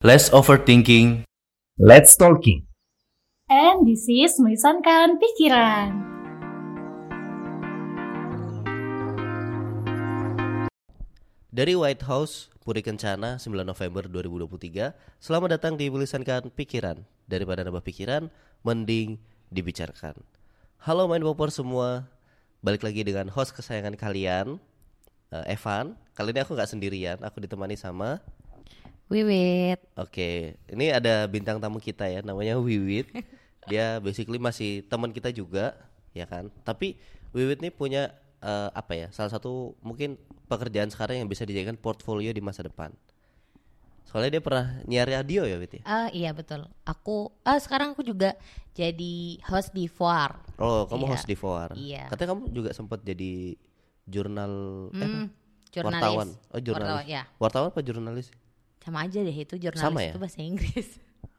Less 0.00 0.32
overthinking. 0.32 1.28
Let's 1.76 2.16
talking. 2.16 2.64
And 3.52 3.84
this 3.84 4.08
is 4.08 4.40
Melisankan 4.40 5.20
Pikiran. 5.20 5.92
Dari 11.52 11.76
White 11.76 12.08
House, 12.08 12.48
Puri 12.64 12.80
Kencana, 12.80 13.36
9 13.36 13.52
November 13.60 14.08
2023. 14.08 14.96
Selamat 15.20 15.60
datang 15.60 15.76
di 15.76 15.92
Melisankan 15.92 16.48
Pikiran. 16.48 17.04
Daripada 17.28 17.60
nambah 17.60 17.84
pikiran, 17.84 18.32
mending 18.64 19.20
dibicarakan. 19.52 20.16
Halo 20.80 21.12
main 21.12 21.20
popor 21.20 21.52
semua. 21.52 22.08
Balik 22.64 22.88
lagi 22.88 23.04
dengan 23.04 23.28
host 23.28 23.52
kesayangan 23.52 24.00
kalian, 24.00 24.56
eh, 25.28 25.52
Evan. 25.52 25.92
Kali 26.16 26.32
ini 26.32 26.40
aku 26.40 26.56
nggak 26.56 26.72
sendirian, 26.72 27.20
aku 27.20 27.44
ditemani 27.44 27.76
sama 27.76 28.24
Wiwit. 29.10 29.82
Oke, 29.98 30.54
ini 30.70 30.86
ada 30.88 31.26
bintang 31.26 31.58
tamu 31.58 31.76
kita 31.76 32.06
ya, 32.06 32.22
namanya 32.22 32.54
Wiwit. 32.56 33.10
Dia 33.68 33.98
basically 33.98 34.38
masih 34.38 34.86
teman 34.86 35.10
kita 35.10 35.28
juga, 35.30 35.74
ya 36.10 36.24
kan? 36.24 36.48
Tapi 36.62 36.94
Wiwit 37.30 37.58
nih 37.58 37.70
punya 37.70 38.14
eh, 38.38 38.70
apa 38.70 38.94
ya? 38.94 39.06
Salah 39.10 39.28
satu 39.28 39.74
mungkin 39.82 40.14
pekerjaan 40.46 40.88
sekarang 40.88 41.18
yang 41.18 41.28
bisa 41.28 41.42
dijadikan 41.42 41.74
portfolio 41.74 42.30
di 42.30 42.38
masa 42.38 42.62
depan. 42.62 42.94
Soalnya 44.06 44.38
dia 44.38 44.42
pernah 44.42 44.66
nyiar 44.86 45.06
radio 45.06 45.42
ya, 45.42 45.54
Wit 45.58 45.78
ya? 45.78 45.82
Ah 45.86 46.08
iya 46.10 46.30
betul. 46.30 46.66
Aku 46.82 47.30
ah 47.42 47.58
sekarang 47.58 47.94
aku 47.94 48.02
juga 48.02 48.34
jadi 48.74 49.38
host 49.46 49.70
di 49.70 49.86
Foar. 49.86 50.38
Oh, 50.58 50.86
kamu 50.86 51.06
Iya. 51.06 51.10
host 51.14 51.26
di 51.26 51.36
Foar. 51.38 51.70
Iya. 51.74 52.10
Katanya 52.10 52.34
kamu 52.34 52.42
juga 52.50 52.70
sempat 52.74 53.02
jadi 53.02 53.54
jurnal 54.06 54.52
eh, 54.90 54.98
Hmm, 54.98 55.26
jurnalis. 55.70 56.02
wartawan. 56.02 56.28
Oh, 56.50 56.58
jurnalis. 56.58 56.90
Wartawan, 56.90 57.06
ya. 57.06 57.22
Wartawan 57.38 57.68
apa 57.70 57.80
jurnalis? 57.82 58.28
Sama 58.90 59.06
aja 59.06 59.22
deh 59.22 59.36
itu 59.46 59.54
jurnalis 59.54 59.86
Sama 59.86 60.02
ya? 60.02 60.10
itu 60.10 60.18
bahasa 60.18 60.42
Inggris. 60.42 60.88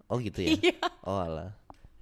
Oh 0.07 0.15
gitu 0.23 0.39
ya. 0.39 0.55
Oh 1.07 1.19
alah. 1.19 1.51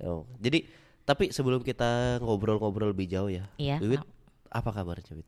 Oh, 0.05 0.29
jadi 0.37 0.61
tapi 1.09 1.33
sebelum 1.33 1.65
kita 1.65 2.21
ngobrol-ngobrol 2.21 2.93
lebih 2.93 3.09
jauh 3.09 3.33
ya. 3.33 3.49
Iya. 3.57 3.81
Wiwit, 3.81 4.05
apa 4.53 4.69
kabarnya 4.69 5.17
Wit? 5.17 5.25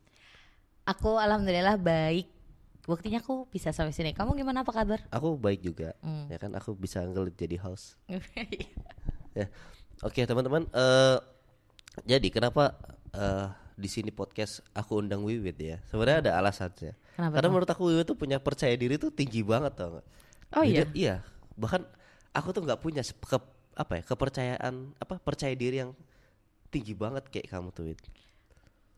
Aku 0.86 1.18
alhamdulillah 1.18 1.82
baik. 1.82 2.30
Buktinya 2.86 3.18
aku 3.18 3.50
bisa 3.50 3.74
sampai 3.74 3.90
sini. 3.98 4.14
Kamu 4.14 4.38
gimana 4.38 4.62
apa 4.62 4.70
kabar? 4.70 5.02
Aku 5.10 5.42
baik 5.42 5.66
juga. 5.66 5.98
Hmm. 6.06 6.30
Ya 6.30 6.38
kan 6.38 6.54
aku 6.54 6.78
bisa 6.78 7.02
ngelit 7.02 7.34
jadi 7.34 7.58
host. 7.66 7.98
Ya. 9.32 9.48
Oke, 10.04 10.28
teman-teman 10.28 10.68
eh 10.76 11.18
jadi 12.04 12.28
kenapa 12.28 12.76
eh 13.16 13.48
di 13.82 13.90
sini 13.90 14.14
podcast 14.14 14.62
aku 14.72 15.02
undang 15.02 15.26
Wiwit 15.26 15.58
ya? 15.58 15.82
Sebenarnya 15.90 16.30
ada 16.30 16.32
alasannya. 16.38 16.94
Kenapa 17.18 17.34
Karena 17.34 17.48
tuh? 17.50 17.52
menurut 17.52 17.70
aku 17.74 17.84
Wiwit 17.90 18.06
tuh 18.06 18.14
punya 18.16 18.38
percaya 18.38 18.78
diri 18.78 19.02
tuh 19.02 19.10
tinggi 19.10 19.42
banget 19.42 19.74
tau 19.74 19.98
gak? 19.98 20.06
Oh 20.54 20.62
iya? 20.62 20.86
Iya. 20.94 21.16
Bahkan 21.58 21.82
aku 22.32 22.50
tuh 22.54 22.62
nggak 22.62 22.80
punya 22.80 23.02
ke- 23.02 23.50
apa 23.72 23.94
ya 23.98 24.04
kepercayaan 24.06 24.94
apa 25.00 25.18
percaya 25.18 25.56
diri 25.56 25.82
yang 25.82 25.92
tinggi 26.70 26.94
banget 26.94 27.26
kayak 27.28 27.50
kamu 27.50 27.74
tuh 27.74 27.90
Wit. 27.90 28.00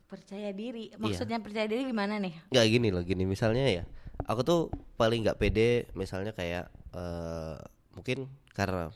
Percaya 0.06 0.52
diri. 0.52 0.92
Iya. 0.92 1.00
Maksudnya 1.00 1.40
percaya 1.40 1.66
diri 1.66 1.88
gimana 1.88 2.20
nih? 2.20 2.34
nggak 2.52 2.66
gini 2.68 2.88
loh 2.92 3.02
gini 3.02 3.24
misalnya 3.24 3.66
ya 3.66 3.84
aku 4.28 4.42
tuh 4.44 4.62
paling 4.94 5.26
nggak 5.26 5.40
pede 5.40 5.90
misalnya 5.96 6.32
kayak 6.32 6.70
eh 6.94 7.58
mungkin 7.94 8.30
karena 8.54 8.94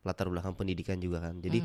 latar 0.00 0.30
belakang 0.30 0.54
pendidikan 0.54 0.96
juga 0.96 1.20
kan 1.20 1.36
jadi 1.38 1.60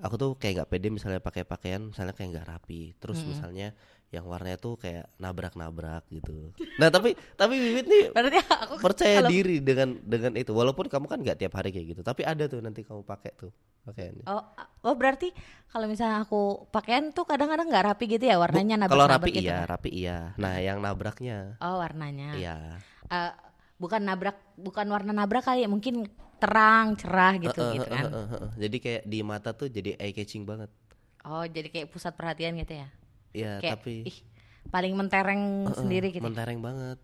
aku 0.00 0.14
tuh 0.16 0.30
kayak 0.34 0.62
nggak 0.62 0.70
pede 0.70 0.88
misalnya 0.90 1.20
pakai 1.22 1.46
pakaian 1.46 1.90
misalnya 1.90 2.14
kayak 2.16 2.30
nggak 2.34 2.48
rapi. 2.48 2.94
Terus 2.98 3.22
misalnya 3.22 3.74
yang 4.10 4.30
warnanya 4.30 4.58
tuh 4.62 4.78
kayak 4.78 5.10
nabrak-nabrak 5.18 6.06
gitu. 6.10 6.54
Nah 6.78 6.86
tapi 6.86 7.18
tapi 7.34 7.54
Wiwit 7.58 7.86
nih 7.90 8.04
Berarti 8.14 8.38
aku 8.46 8.74
percaya 8.78 9.18
kalau- 9.22 9.30
diri 9.30 9.58
dengan 9.58 9.98
dengan 10.02 10.38
itu. 10.38 10.54
Walaupun 10.54 10.86
kamu 10.86 11.06
kan 11.10 11.18
nggak 11.18 11.38
tiap 11.42 11.54
hari 11.58 11.74
kayak 11.74 11.98
gitu 11.98 12.00
tapi 12.06 12.22
ada 12.22 12.46
tuh 12.46 12.62
nanti 12.62 12.86
kamu 12.86 13.02
pakai 13.02 13.34
tuh 13.34 13.50
pakaiannya. 13.84 14.24
Oh, 14.30 14.42
oh 14.86 14.94
berarti 14.96 15.34
kalau 15.68 15.90
misalnya 15.90 16.22
aku 16.24 16.70
pakaian 16.70 17.10
tuh 17.10 17.26
kadang-kadang 17.26 17.68
nggak 17.68 17.84
rapi 17.94 18.04
gitu 18.06 18.24
ya 18.24 18.38
warnanya 18.38 18.80
nabrak 18.80 18.94
kalau 18.96 19.06
rapi 19.10 19.30
gitu 19.34 19.44
iya 19.50 19.58
kan? 19.60 19.70
rapi 19.76 19.90
iya. 19.90 20.18
Nah 20.40 20.54
yang 20.62 20.78
nabraknya. 20.80 21.58
Oh 21.60 21.82
warnanya. 21.82 22.38
iya. 22.38 22.56
Eh, 23.10 23.32
bukan 23.76 24.00
nabrak, 24.00 24.38
bukan 24.56 24.86
warna 24.88 25.12
nabrak 25.12 25.44
kali 25.44 25.66
ya, 25.66 25.68
mungkin 25.68 26.08
terang, 26.44 26.86
cerah 27.00 27.32
gitu 27.40 27.60
Heeh, 27.60 27.72
gitu 27.80 27.88
kan. 27.88 28.04
heeh, 28.04 28.12
heeh, 28.14 28.26
heeh. 28.32 28.50
jadi 28.68 28.76
kayak 28.84 29.02
di 29.12 29.18
mata 29.30 29.50
tuh 29.56 29.68
jadi 29.76 29.90
eye 30.00 30.12
catching 30.16 30.44
banget 30.50 30.70
Oh 31.24 31.44
jadi 31.48 31.68
kayak 31.72 31.88
pusat 31.92 32.12
perhatian 32.18 32.52
gitu 32.60 32.74
ya? 32.84 32.88
ya 33.34 33.52
Kayak 33.58 33.72
tapi 33.80 33.94
ih 34.10 34.16
paling 34.72 34.92
mentereng 35.00 35.42
heeh, 35.68 35.76
sendiri 35.80 36.08
gitu. 36.12 36.24
mentereng 36.24 36.60
banget 36.60 36.98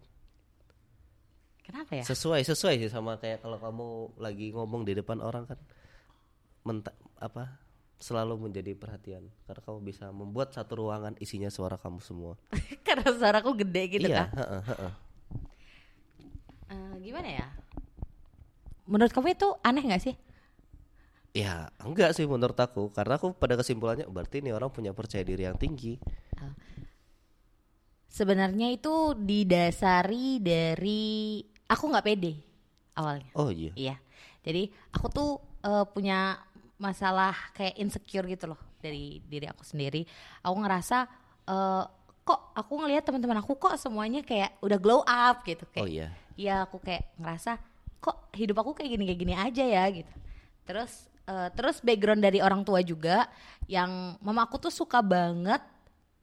Kenapa 1.64 1.92
ya? 1.94 2.04
sesuai 2.04 2.42
sesuai 2.44 2.74
sih 2.82 2.90
sama 2.90 3.16
kayak 3.22 3.44
kalau 3.44 3.58
kamu 3.60 3.86
lagi 4.18 4.46
ngomong 4.56 4.82
di 4.88 4.92
depan 4.96 5.20
orang 5.20 5.44
kan 5.48 5.58
menta 6.66 6.92
apa 7.20 7.60
selalu 8.00 8.48
menjadi 8.48 8.72
perhatian 8.76 9.28
karena 9.44 9.60
kamu 9.64 9.78
bisa 9.84 10.08
membuat 10.08 10.56
satu 10.56 10.72
ruangan 10.80 11.14
isinya 11.20 11.52
suara 11.52 11.76
kamu 11.76 12.00
semua 12.00 12.34
Karena 12.86 13.08
suaraku 13.12 13.50
gede 13.60 13.82
gitu 14.00 14.08
iya 14.08 14.16
kan? 14.16 14.28
Eh, 16.70 16.92
gimana 17.02 17.28
ya? 17.28 17.46
Menurut 18.90 19.14
kamu 19.14 19.38
itu 19.38 19.48
aneh 19.62 19.86
nggak 19.86 20.02
sih? 20.02 20.16
ya 21.30 21.70
enggak 21.78 22.10
sih 22.10 22.26
menurut 22.26 22.58
aku 22.58 22.90
karena 22.90 23.14
aku 23.14 23.30
pada 23.30 23.54
kesimpulannya 23.54 24.02
berarti 24.10 24.42
ini 24.42 24.50
orang 24.50 24.66
punya 24.66 24.90
percaya 24.90 25.22
diri 25.22 25.46
yang 25.46 25.54
tinggi 25.54 25.94
Sebenarnya 28.10 28.74
itu 28.74 29.14
didasari 29.14 30.42
dari 30.42 31.38
aku 31.70 31.84
nggak 31.86 32.02
pede 32.02 32.34
awalnya. 32.98 33.30
oh 33.38 33.54
iya 33.54 33.70
Iya. 33.78 33.96
Jadi 34.42 34.66
aku 34.90 35.06
tuh 35.06 35.30
eh, 35.62 35.86
punya 35.86 36.34
masalah 36.82 37.36
kayak 37.54 37.78
insecure 37.78 38.26
gitu 38.26 38.50
loh 38.50 38.58
dari 38.82 39.22
diri 39.22 39.46
aku 39.46 39.62
sendiri. 39.62 40.02
Aku 40.42 40.58
ngerasa 40.58 41.06
eh, 41.46 41.84
kok 42.26 42.40
aku 42.58 42.72
ngelihat 42.82 43.06
teman-teman 43.06 43.38
aku 43.38 43.54
kok 43.54 43.78
semuanya 43.78 44.26
kayak 44.26 44.58
udah 44.58 44.78
glow 44.82 45.06
up 45.06 45.46
gitu 45.46 45.62
kayak. 45.70 45.84
oh 45.86 45.86
iya 45.86 46.08
Iya 46.34 46.66
aku 46.66 46.82
kayak 46.82 47.14
ngerasa 47.14 47.62
kok 48.00 48.32
hidup 48.34 48.56
aku 48.60 48.72
kayak 48.74 48.96
gini 48.96 49.04
kayak 49.06 49.20
gini 49.20 49.34
aja 49.36 49.64
ya 49.64 49.84
gitu. 49.92 50.12
Terus 50.64 50.92
eh, 51.28 51.48
terus 51.52 51.78
background 51.80 52.24
dari 52.24 52.40
orang 52.40 52.64
tua 52.64 52.80
juga 52.80 53.28
yang 53.68 54.16
mama 54.24 54.48
aku 54.48 54.56
tuh 54.58 54.72
suka 54.72 55.04
banget 55.04 55.60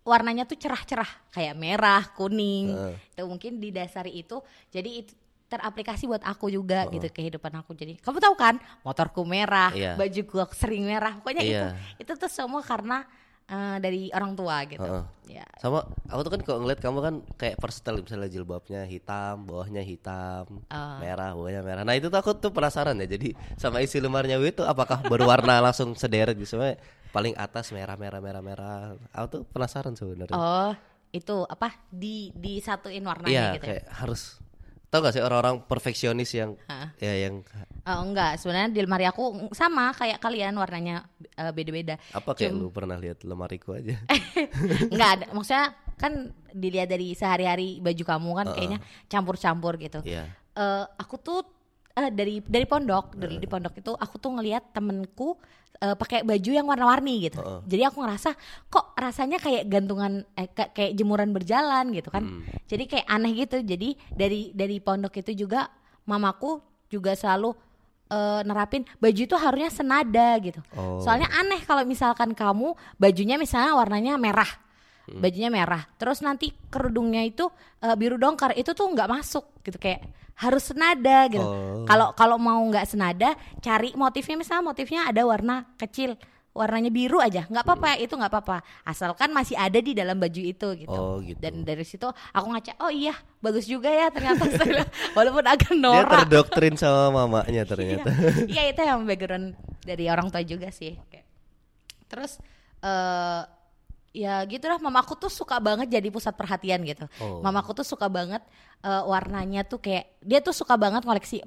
warnanya 0.07 0.47
tuh 0.47 0.55
cerah-cerah 0.55 1.07
kayak 1.31 1.55
merah, 1.55 2.03
kuning. 2.15 2.71
Itu 3.13 3.27
mungkin 3.27 3.59
didasari 3.59 4.15
itu 4.15 4.39
jadi 4.71 5.03
itu 5.03 5.13
teraplikasi 5.47 6.11
buat 6.11 6.23
aku 6.27 6.51
juga 6.51 6.91
gitu 6.91 7.07
kehidupan 7.07 7.51
aku. 7.63 7.71
Jadi 7.71 7.95
kamu 8.03 8.19
tahu 8.19 8.35
kan 8.35 8.55
motorku 8.83 9.23
merah, 9.23 9.71
Iya. 9.71 9.95
bajuku 9.95 10.43
sering 10.51 10.83
merah. 10.83 11.15
Pokoknya 11.23 11.43
Iya. 11.43 11.65
itu 11.95 12.03
itu 12.03 12.11
tuh 12.19 12.27
semua 12.27 12.59
karena 12.59 13.07
eh, 13.47 13.77
dari 13.79 14.11
orang 14.11 14.33
tua 14.33 14.57
gitu. 14.65 14.83
Heeh. 14.83 15.03
Ya. 15.27 15.43
sama 15.59 15.83
aku 16.07 16.19
tuh 16.23 16.31
kan 16.31 16.41
kalau 16.41 16.59
ngeliat 16.61 16.79
kamu 16.79 16.99
kan 16.99 17.15
kayak 17.35 17.59
perstel 17.59 17.99
misalnya 17.99 18.27
jilbabnya 18.27 18.83
hitam 18.83 19.43
bawahnya 19.43 19.83
hitam 19.83 20.63
Ah. 20.67 20.95
merah 20.97 21.35
bawahnya 21.35 21.61
merah 21.61 21.83
nah 21.83 21.91
itu 21.91 22.07
tuh 22.07 22.15
aku 22.15 22.31
tuh 22.33 22.47
penasaran 22.49 22.95
ya 22.95 23.07
jadi 23.09 23.35
sama 23.55 23.83
isi 23.83 23.99
lemarinya 23.99 24.39
itu 24.39 24.63
apakah 24.63 25.03
berwarna 25.03 25.59
langsung 25.67 25.91
sederet 25.93 26.31
gitu 26.33 26.55
Soalnya 26.55 26.79
paling 27.09 27.35
atas 27.35 27.71
merah 27.71 27.95
merah 27.95 28.23
merah 28.23 28.39
merah 28.39 28.79
aku 29.11 29.27
tuh 29.29 29.41
penasaran 29.45 29.93
sebenarnya 29.93 30.31
Oh, 30.31 30.71
itu 31.09 31.43
apa? 31.43 31.75
Di 31.87 32.31
disatuin 32.31 33.03
warnanya 33.03 33.27
iya 33.27 33.45
gitu. 33.55 33.67
ya? 33.67 33.69
kayak 33.79 33.85
harus 33.93 34.39
tau 34.87 35.03
gak 35.03 35.13
sih 35.13 35.23
orang-orang 35.23 35.67
perfeksionis 35.67 36.31
yang 36.31 36.55
Hah? 36.67 36.95
ya 36.97 37.27
yang 37.27 37.43
Oh, 37.87 38.03
enggak, 38.03 38.35
sebenarnya 38.35 38.67
di 38.71 38.79
lemari 38.83 39.07
aku 39.07 39.51
sama 39.55 39.95
kayak 39.95 40.19
kalian 40.19 40.55
warnanya 40.55 41.07
eh, 41.35 41.51
beda-beda. 41.55 41.95
apa 42.11 42.35
kayak 42.35 42.51
lu 42.51 42.67
pernah 42.67 42.99
lihat 42.99 43.23
lemariku 43.23 43.75
aja 43.75 43.95
enggak 44.91 45.09
ada, 45.19 45.25
maksudnya 45.31 45.71
kan 45.95 46.29
dilihat 46.51 46.91
dari 46.91 47.15
sehari-hari 47.15 47.79
baju 47.79 48.03
kamu 48.03 48.29
kan 48.43 48.47
kayaknya 48.53 48.79
campur-campur 49.07 49.79
gitu. 49.79 49.99
iya 50.03 50.27
Eh, 50.57 50.85
aku 50.97 51.21
tuh 51.21 51.45
eh, 51.97 52.09
dari 52.13 52.45
dari 52.45 52.65
pondok, 52.69 53.17
dari 53.17 53.41
di 53.41 53.47
pondok 53.49 53.73
itu 53.81 53.91
aku 53.97 54.21
tuh 54.21 54.37
ngelihat 54.37 54.69
temenku 54.69 55.33
eh, 55.81 55.97
pakai 55.97 56.21
baju 56.21 56.51
yang 56.53 56.69
warna-warni 56.69 57.25
gitu. 57.25 57.41
Jadi 57.65 57.81
aku 57.81 58.05
ngerasa 58.05 58.37
kok 58.69 58.93
rasanya 58.93 59.41
kayak 59.41 59.65
gantungan 59.65 60.21
eh, 60.37 60.49
ka- 60.53 60.69
kayak 60.69 60.93
jemuran 60.93 61.33
berjalan 61.33 61.89
gitu 61.93 62.13
kan. 62.13 62.45
Jadi 62.69 62.83
kayak 62.85 63.07
aneh 63.09 63.33
gitu. 63.33 63.57
Jadi 63.65 63.97
dari 64.13 64.53
dari 64.53 64.77
pondok 64.77 65.17
itu 65.25 65.45
juga 65.45 65.69
mamaku 66.05 66.61
juga 66.87 67.17
selalu 67.17 67.51
eh, 68.13 68.41
nerapin 68.45 68.85
baju 69.01 69.21
itu 69.25 69.35
harusnya 69.35 69.71
senada 69.73 70.37
gitu. 70.39 70.61
Oh. 70.77 71.01
Soalnya 71.01 71.33
aneh 71.33 71.65
kalau 71.65 71.81
misalkan 71.81 72.37
kamu 72.37 72.77
bajunya 73.01 73.41
misalnya 73.41 73.73
warnanya 73.73 74.21
merah. 74.21 74.49
Hmm. 75.07 75.23
Bajunya 75.23 75.47
merah. 75.47 75.87
Terus 75.95 76.19
nanti 76.19 76.51
kerudungnya 76.69 77.23
itu 77.25 77.49
eh, 77.81 77.95
biru 77.97 78.21
dongkar. 78.21 78.53
Itu 78.53 78.77
tuh 78.77 78.85
nggak 78.93 79.09
masuk 79.09 79.65
gitu 79.65 79.81
kayak 79.81 80.03
harus 80.37 80.69
senada 80.69 81.25
gitu. 81.27 81.41
Oh. 81.41 81.81
Kalau 81.89 82.13
kalau 82.13 82.37
mau 82.37 82.61
nggak 82.69 82.85
senada, 82.85 83.33
cari 83.59 83.91
motifnya. 83.97 84.37
Misalnya 84.37 84.63
motifnya 84.69 85.01
ada 85.09 85.25
warna 85.25 85.65
kecil, 85.81 86.13
warnanya 86.53 86.93
biru 86.93 87.17
aja. 87.17 87.49
Nggak 87.49 87.65
apa-apa 87.65 87.97
itu 87.97 88.13
nggak 88.13 88.31
apa-apa. 88.33 88.57
Asalkan 88.85 89.33
masih 89.33 89.57
ada 89.57 89.81
di 89.81 89.97
dalam 89.97 90.21
baju 90.21 90.41
itu 90.41 90.67
gitu. 90.77 90.93
Oh, 90.93 91.17
gitu. 91.25 91.41
dan 91.41 91.65
dari 91.65 91.81
situ 91.81 92.05
aku 92.09 92.45
ngaca 92.53 92.77
oh 92.85 92.93
iya 92.93 93.17
bagus 93.41 93.65
juga 93.65 93.89
ya 93.89 94.13
ternyata. 94.13 94.45
Walaupun 95.17 95.45
agak 95.45 95.73
Dia 95.73 95.81
norak. 95.81 96.29
terdoktrin 96.29 96.77
sama 96.77 97.09
mamanya 97.25 97.65
ternyata. 97.73 98.13
iya 98.45 98.69
itu 98.69 98.81
yang 98.85 99.05
background 99.09 99.57
dari 99.81 100.05
orang 100.05 100.29
tua 100.29 100.45
juga 100.45 100.69
sih. 100.69 100.93
Terus 102.05 102.37
eh 102.85 103.56
ya 104.17 104.41
gitu 104.49 104.65
lah 104.65 104.81
mamaku 104.81 105.13
tuh 105.13 105.29
suka 105.29 105.61
banget 105.61 105.93
jadi 105.93 106.09
pusat 106.09 106.33
perhatian 106.33 106.81
gitu. 106.81 107.05
Oh. 107.21 107.45
mamaku 107.45 107.77
tuh 107.77 107.85
suka 107.85 108.09
banget 108.09 108.41
eh, 108.81 109.03
warnanya 109.05 109.61
tuh 109.61 109.77
kayak 109.77 110.17
dia 110.25 110.41
tuh 110.41 110.57
suka 110.57 110.73
banget 110.73 111.05
koleksi 111.05 111.45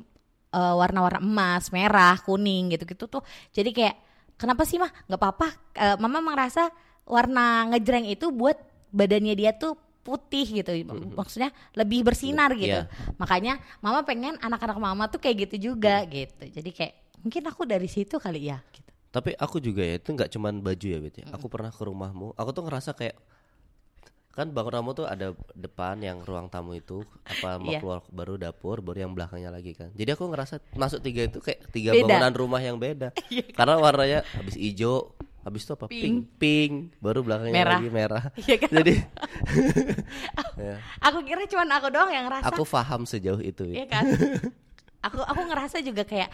eh, 0.55 0.75
warna-warna 0.79 1.19
emas 1.19 1.75
merah 1.75 2.15
kuning 2.23 2.71
gitu-gitu 2.79 3.11
tuh. 3.11 3.23
Jadi 3.51 3.75
kayak 3.75 3.97
kenapa 4.39 4.63
sih 4.63 4.79
mah? 4.79 4.91
Nggak 5.11 5.19
apa-apa. 5.19 5.49
Eh, 5.75 5.97
mama 5.99 6.23
merasa 6.23 6.71
warna 7.03 7.67
ngejreng 7.75 8.07
itu 8.07 8.31
buat 8.31 8.55
badannya 8.95 9.35
dia 9.35 9.51
tuh 9.59 9.75
putih 10.07 10.63
gitu. 10.63 10.71
Maksudnya 11.19 11.51
lebih 11.75 12.07
bersinar 12.07 12.55
gitu. 12.55 12.87
Iya. 12.87 12.89
makanya 13.19 13.59
mama 13.83 14.07
pengen 14.07 14.39
anak-anak 14.39 14.79
mama 14.79 15.11
tuh 15.11 15.19
kayak 15.19 15.51
gitu 15.51 15.75
juga 15.75 16.07
gitu. 16.07 16.47
Jadi 16.47 16.71
kayak 16.71 16.95
mungkin 17.21 17.43
aku 17.51 17.69
dari 17.69 17.89
situ 17.91 18.17
kali 18.17 18.49
ya 18.49 18.59
gitu 18.73 18.90
Tapi 19.11 19.35
aku 19.35 19.59
juga 19.59 19.83
ya 19.83 19.97
itu 19.97 20.09
nggak 20.09 20.31
cuman 20.31 20.61
baju 20.61 20.87
ya 20.87 20.99
Bet 20.99 21.17
ya. 21.17 21.27
Aku 21.31 21.47
pernah 21.47 21.69
ke 21.69 21.81
rumahmu. 21.81 22.35
Aku 22.35 22.51
tuh 22.51 22.63
ngerasa 22.63 22.95
kayak 22.95 23.19
kan 24.31 24.47
bangun 24.49 24.71
tamu 24.73 24.95
tuh 24.95 25.05
ada 25.05 25.35
depan 25.53 25.99
yang 25.99 26.23
ruang 26.23 26.47
tamu 26.47 26.73
itu 26.73 27.03
apa 27.27 27.59
mau 27.61 27.67
Iya. 27.69 27.83
keluar 27.83 28.01
baru 28.09 28.35
dapur 28.37 28.79
baru 28.79 29.05
yang 29.05 29.13
belakangnya 29.13 29.51
lagi 29.51 29.75
kan. 29.75 29.91
Jadi 29.93 30.11
aku 30.11 30.25
ngerasa 30.25 30.63
masuk 30.73 31.03
tiga 31.03 31.27
itu 31.27 31.39
kayak 31.39 31.67
tiga 31.69 31.91
Beda. 31.93 32.07
bangunan 32.07 32.33
rumah 32.33 32.59
yang 32.59 32.79
beda. 32.79 33.11
Karena 33.59 33.75
warnanya 33.77 34.23
habis 34.31 34.55
hijau, 34.55 35.11
habis 35.43 35.67
itu 35.67 35.75
apa? 35.75 35.91
Pink, 35.91 36.31
pink, 36.39 36.73
baru 36.97 37.27
belakangnya 37.27 37.53
Merah. 37.53 37.73
lagi 37.77 37.91
merah. 37.91 38.25
Iya 38.41 38.57
kan? 38.57 38.71
Jadi 38.73 38.95
ya, 40.57 40.75
aku 41.01 41.19
kira 41.23 41.43
cuman 41.47 41.69
aku 41.73 41.87
doang 41.89 42.11
yang 42.11 42.25
ngerasa 42.27 42.47
aku 42.47 42.63
paham 42.65 43.03
sejauh 43.05 43.43
itu. 43.43 43.67
Iya 43.67 43.87
kan? 43.89 44.05
Aku 45.01 45.19
aku 45.21 45.41
ngerasa 45.49 45.81
juga 45.81 46.05
kayak 46.05 46.29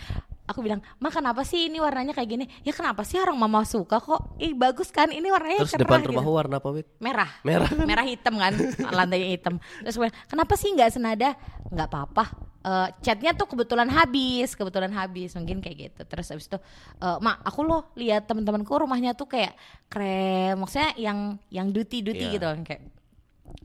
aku 0.47 0.63
bilang, 0.63 0.79
"Ma, 0.99 1.11
kenapa 1.11 1.43
sih 1.43 1.67
ini 1.67 1.83
warnanya 1.83 2.15
kayak 2.15 2.31
gini?" 2.31 2.45
Ya 2.63 2.71
kenapa 2.71 3.03
sih 3.03 3.19
orang 3.19 3.35
mama 3.35 3.67
suka 3.67 3.99
kok? 3.99 4.39
Ih, 4.39 4.55
bagus 4.55 4.95
kan? 4.95 5.11
Ini 5.11 5.27
warnanya 5.27 5.67
Terus 5.67 5.75
cerah 5.75 5.83
depan 5.87 5.99
gitu." 6.03 6.11
rumahmu 6.15 6.33
warna 6.33 6.57
apa, 6.63 6.69
Bet? 6.71 6.87
merah. 6.99 7.31
Merah. 7.43 7.71
Merah 7.91 8.07
hitam 8.07 8.35
kan, 8.39 8.55
lantainya 8.91 9.29
hitam. 9.31 9.59
Terus 9.83 9.97
gue, 9.99 10.09
"Kenapa 10.27 10.55
sih 10.55 10.71
nggak 10.71 10.91
senada?" 10.93 11.35
nggak 11.67 11.89
apa-apa. 11.91 12.25
Eh, 12.67 12.89
catnya 12.99 13.31
tuh 13.31 13.47
kebetulan 13.47 13.87
habis, 13.87 14.59
kebetulan 14.59 14.91
habis 14.91 15.35
mungkin 15.39 15.63
kayak 15.63 15.77
gitu. 15.87 16.03
Terus 16.03 16.35
abis 16.35 16.47
itu, 16.47 16.59
eh, 16.99 17.19
mak 17.23 17.43
aku 17.47 17.63
loh 17.63 17.95
lihat 17.95 18.27
teman-temanku 18.27 18.71
rumahnya 18.75 19.15
tuh 19.15 19.31
kayak 19.31 19.55
krem, 19.87 20.59
maksudnya 20.59 20.91
yang 20.99 21.39
yang 21.47 21.71
duty 21.71 22.03
duty 22.03 22.27
Iya. 22.27 22.35
gitu 22.35 22.47
kan 22.47 22.61
kayak 22.63 22.83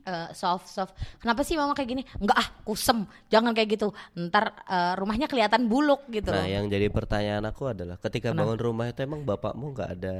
eh, 0.02 0.28
soft 0.32 0.66
soft. 0.66 0.92
Kenapa 1.18 1.42
sih 1.42 1.54
mama 1.54 1.72
kayak 1.72 1.88
gini? 1.88 2.02
Enggak 2.18 2.38
ah, 2.38 2.48
kusem. 2.62 3.04
Jangan 3.28 3.52
kayak 3.52 3.74
gitu. 3.74 3.88
Ntar 4.14 4.52
eh, 4.64 4.92
rumahnya 4.96 5.26
kelihatan 5.26 5.66
buluk 5.66 6.04
gitu 6.08 6.30
Nah, 6.30 6.42
loh. 6.42 6.48
yang 6.48 6.66
jadi 6.66 6.86
pertanyaan 6.88 7.44
aku 7.46 7.70
adalah 7.70 7.96
ketika 7.96 8.30
Kenapa? 8.30 8.52
bangun 8.52 8.58
rumah 8.60 8.86
itu 8.88 9.00
emang 9.00 9.22
bapakmu 9.22 9.72
nggak 9.72 9.90
ada 10.00 10.16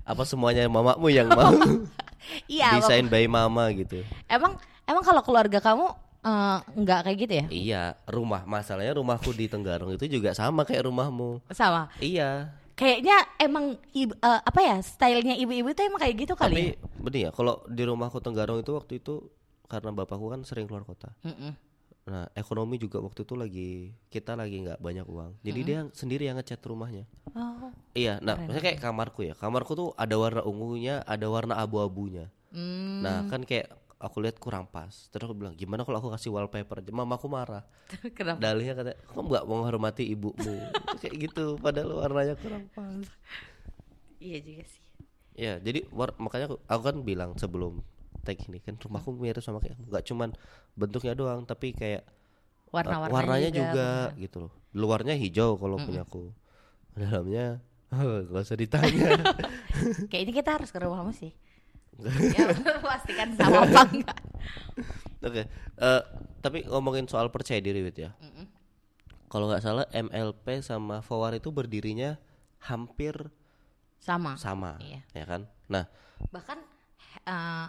apa 0.00 0.22
semuanya 0.24 0.66
mamamu 0.66 1.06
yang 1.06 1.28
mau 1.28 1.54
Iya, 2.50 2.74
desain 2.82 3.06
by 3.06 3.24
mama 3.24 3.70
gitu. 3.70 4.02
emang 4.26 4.58
emang 4.84 5.04
kalau 5.04 5.22
keluarga 5.22 5.60
kamu 5.60 5.86
nggak 6.76 7.00
kayak 7.06 7.18
gitu 7.18 7.32
ya? 7.32 7.44
Iya, 7.48 7.82
rumah 8.04 8.44
masalahnya 8.44 8.92
rumahku 8.92 9.32
di 9.32 9.48
Tenggarong 9.48 9.96
itu 9.96 10.04
juga 10.04 10.36
sama 10.36 10.68
kayak 10.68 10.84
rumahmu. 10.84 11.40
Sama. 11.48 11.88
Iya. 11.96 12.52
Kayaknya 12.80 13.16
emang 13.36 13.76
ibu, 13.92 14.16
eh, 14.16 14.40
apa 14.40 14.60
ya 14.64 14.80
stylenya 14.80 15.36
ibu-ibu 15.36 15.68
itu 15.68 15.84
emang 15.84 16.00
kayak 16.00 16.16
gitu 16.16 16.32
kali. 16.32 16.72
Tapi 16.80 17.18
ya? 17.20 17.28
ya, 17.28 17.30
kalau 17.36 17.60
di 17.68 17.84
rumahku 17.84 18.24
Tenggarong 18.24 18.64
itu 18.64 18.72
waktu 18.72 19.04
itu 19.04 19.28
karena 19.68 19.92
bapakku 19.92 20.32
kan 20.32 20.40
sering 20.48 20.64
keluar 20.64 20.88
kota. 20.88 21.12
Mm-mm. 21.20 21.52
Nah, 22.10 22.26
ekonomi 22.32 22.80
juga 22.80 22.98
waktu 22.98 23.22
itu 23.22 23.34
lagi 23.36 23.70
kita 24.08 24.32
lagi 24.32 24.64
nggak 24.64 24.80
banyak 24.80 25.06
uang. 25.06 25.36
Jadi 25.44 25.60
dia 25.60 25.78
sendiri 25.92 26.26
yang 26.26 26.40
ngecat 26.40 26.58
rumahnya. 26.64 27.04
Oh. 27.36 27.68
Iya, 27.92 28.18
nah, 28.24 28.40
maksudnya 28.40 28.64
kayak 28.64 28.80
kamarku 28.80 29.20
ya. 29.28 29.34
Kamarku 29.36 29.76
tuh 29.76 29.88
ada 29.94 30.16
warna 30.16 30.42
ungunya, 30.42 31.04
ada 31.04 31.28
warna 31.28 31.60
abu-abunya. 31.60 32.32
Hmm. 32.50 33.04
Nah, 33.04 33.28
kan 33.30 33.46
kayak 33.46 33.70
aku 34.00 34.24
lihat 34.24 34.40
kurang 34.40 34.64
pas. 34.66 35.06
Terus 35.12 35.28
aku 35.28 35.36
bilang, 35.36 35.52
gimana 35.54 35.84
kalau 35.84 36.00
aku 36.00 36.08
kasih 36.16 36.32
wallpaper? 36.32 36.80
aja?" 36.80 36.90
Mamaku 36.90 37.28
marah. 37.28 37.62
Kenapa? 38.16 38.40
Dalihnya 38.40 38.74
katanya, 38.74 38.98
kamu 39.12 39.26
nggak 39.28 39.44
menghormati 39.46 40.04
ibumu. 40.08 40.56
kayak 41.04 41.14
gitu, 41.30 41.60
padahal 41.60 42.00
warnanya 42.00 42.34
kurang 42.40 42.66
pas. 42.72 43.04
Iya 44.18 44.40
juga 44.40 44.64
sih. 44.64 44.84
Ya, 45.36 45.56
jadi 45.60 45.86
war- 45.92 46.16
makanya 46.16 46.52
aku, 46.52 46.56
aku 46.64 46.82
kan 46.82 46.96
bilang 47.04 47.30
sebelum 47.36 47.80
tag 48.20 48.36
ini 48.44 48.60
kan 48.60 48.76
rumahku 48.76 49.16
mirip 49.16 49.40
sama 49.40 49.60
kayak 49.64 49.80
nggak 49.88 50.04
cuman 50.04 50.36
bentuknya 50.76 51.16
doang, 51.16 51.48
tapi 51.48 51.72
kayak 51.72 52.04
uh, 52.04 52.74
Warna-warnanya 52.76 53.14
warnanya 53.14 53.50
juga, 53.50 53.70
juga, 53.72 54.20
gitu 54.20 54.36
loh. 54.44 54.52
Luarnya 54.76 55.14
hijau 55.16 55.56
kalau 55.56 55.80
punyaku. 55.80 56.32
Dalamnya 56.92 57.64
nggak 58.28 58.44
usah 58.44 58.58
ditanya. 58.60 59.08
Kayak 60.12 60.22
ini 60.28 60.32
kita 60.36 60.50
harus 60.60 60.68
ke 60.70 60.78
rumahmu 60.78 61.10
sih. 61.16 61.32
Ya 61.98 62.46
pastikan 62.84 63.28
sama 63.34 63.64
apa 63.64 63.80
enggak. 63.88 64.18
Oke, 65.20 65.42
eh, 65.76 66.02
tapi 66.40 66.64
ngomongin 66.64 67.04
soal 67.04 67.28
percaya 67.28 67.58
diri 67.58 67.80
Wit 67.80 67.98
ya. 67.98 68.10
Kalau 69.26 69.46
nggak 69.46 69.62
salah 69.62 69.86
MLP 69.90 70.58
sama 70.60 71.00
Fawar 71.00 71.34
itu 71.34 71.50
berdirinya 71.50 72.18
hampir 72.60 73.30
Sama. 74.00 74.34
sama, 74.34 74.74
Iya. 74.80 75.00
ya 75.12 75.24
kan? 75.24 75.42
Nah, 75.68 75.84
Bahkan 76.32 76.58
eh, 77.24 77.66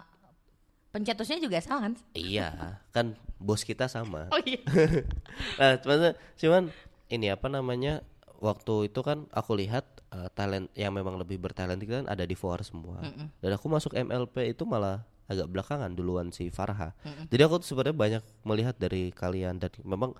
pencetusnya 0.90 1.38
juga 1.38 1.60
sama 1.60 1.86
kan? 1.86 1.94
iya, 2.12 2.80
kan 2.90 3.14
bos 3.36 3.62
kita 3.62 3.86
sama. 3.86 4.26
Oh 4.28 4.40
iya. 4.42 4.58
Nah, 5.60 5.76
cuman, 5.78 6.12
cuman 6.36 6.62
ini 7.08 7.26
apa 7.28 7.46
namanya? 7.46 8.00
Waktu 8.42 8.90
itu 8.90 9.00
kan 9.06 9.30
aku 9.30 9.54
lihat 9.54 9.86
eh, 10.10 10.26
talent 10.34 10.66
yang 10.74 10.90
memang 10.90 11.14
lebih 11.14 11.38
bertalent 11.38 11.78
kan 11.86 12.10
ada 12.10 12.26
di 12.26 12.34
Fawar 12.34 12.66
semua. 12.66 12.98
Dan 13.38 13.54
aku 13.54 13.70
masuk 13.70 13.94
MLP 13.94 14.50
itu 14.50 14.66
malah 14.66 15.06
agak 15.30 15.46
belakangan 15.46 15.94
duluan 15.94 16.34
si 16.34 16.50
Farha. 16.50 16.92
Jadi 17.30 17.42
aku 17.46 17.62
sebenarnya 17.62 17.94
banyak 17.96 18.22
melihat 18.42 18.74
dari 18.76 19.14
kalian 19.14 19.62
dan 19.62 19.70
memang 19.86 20.18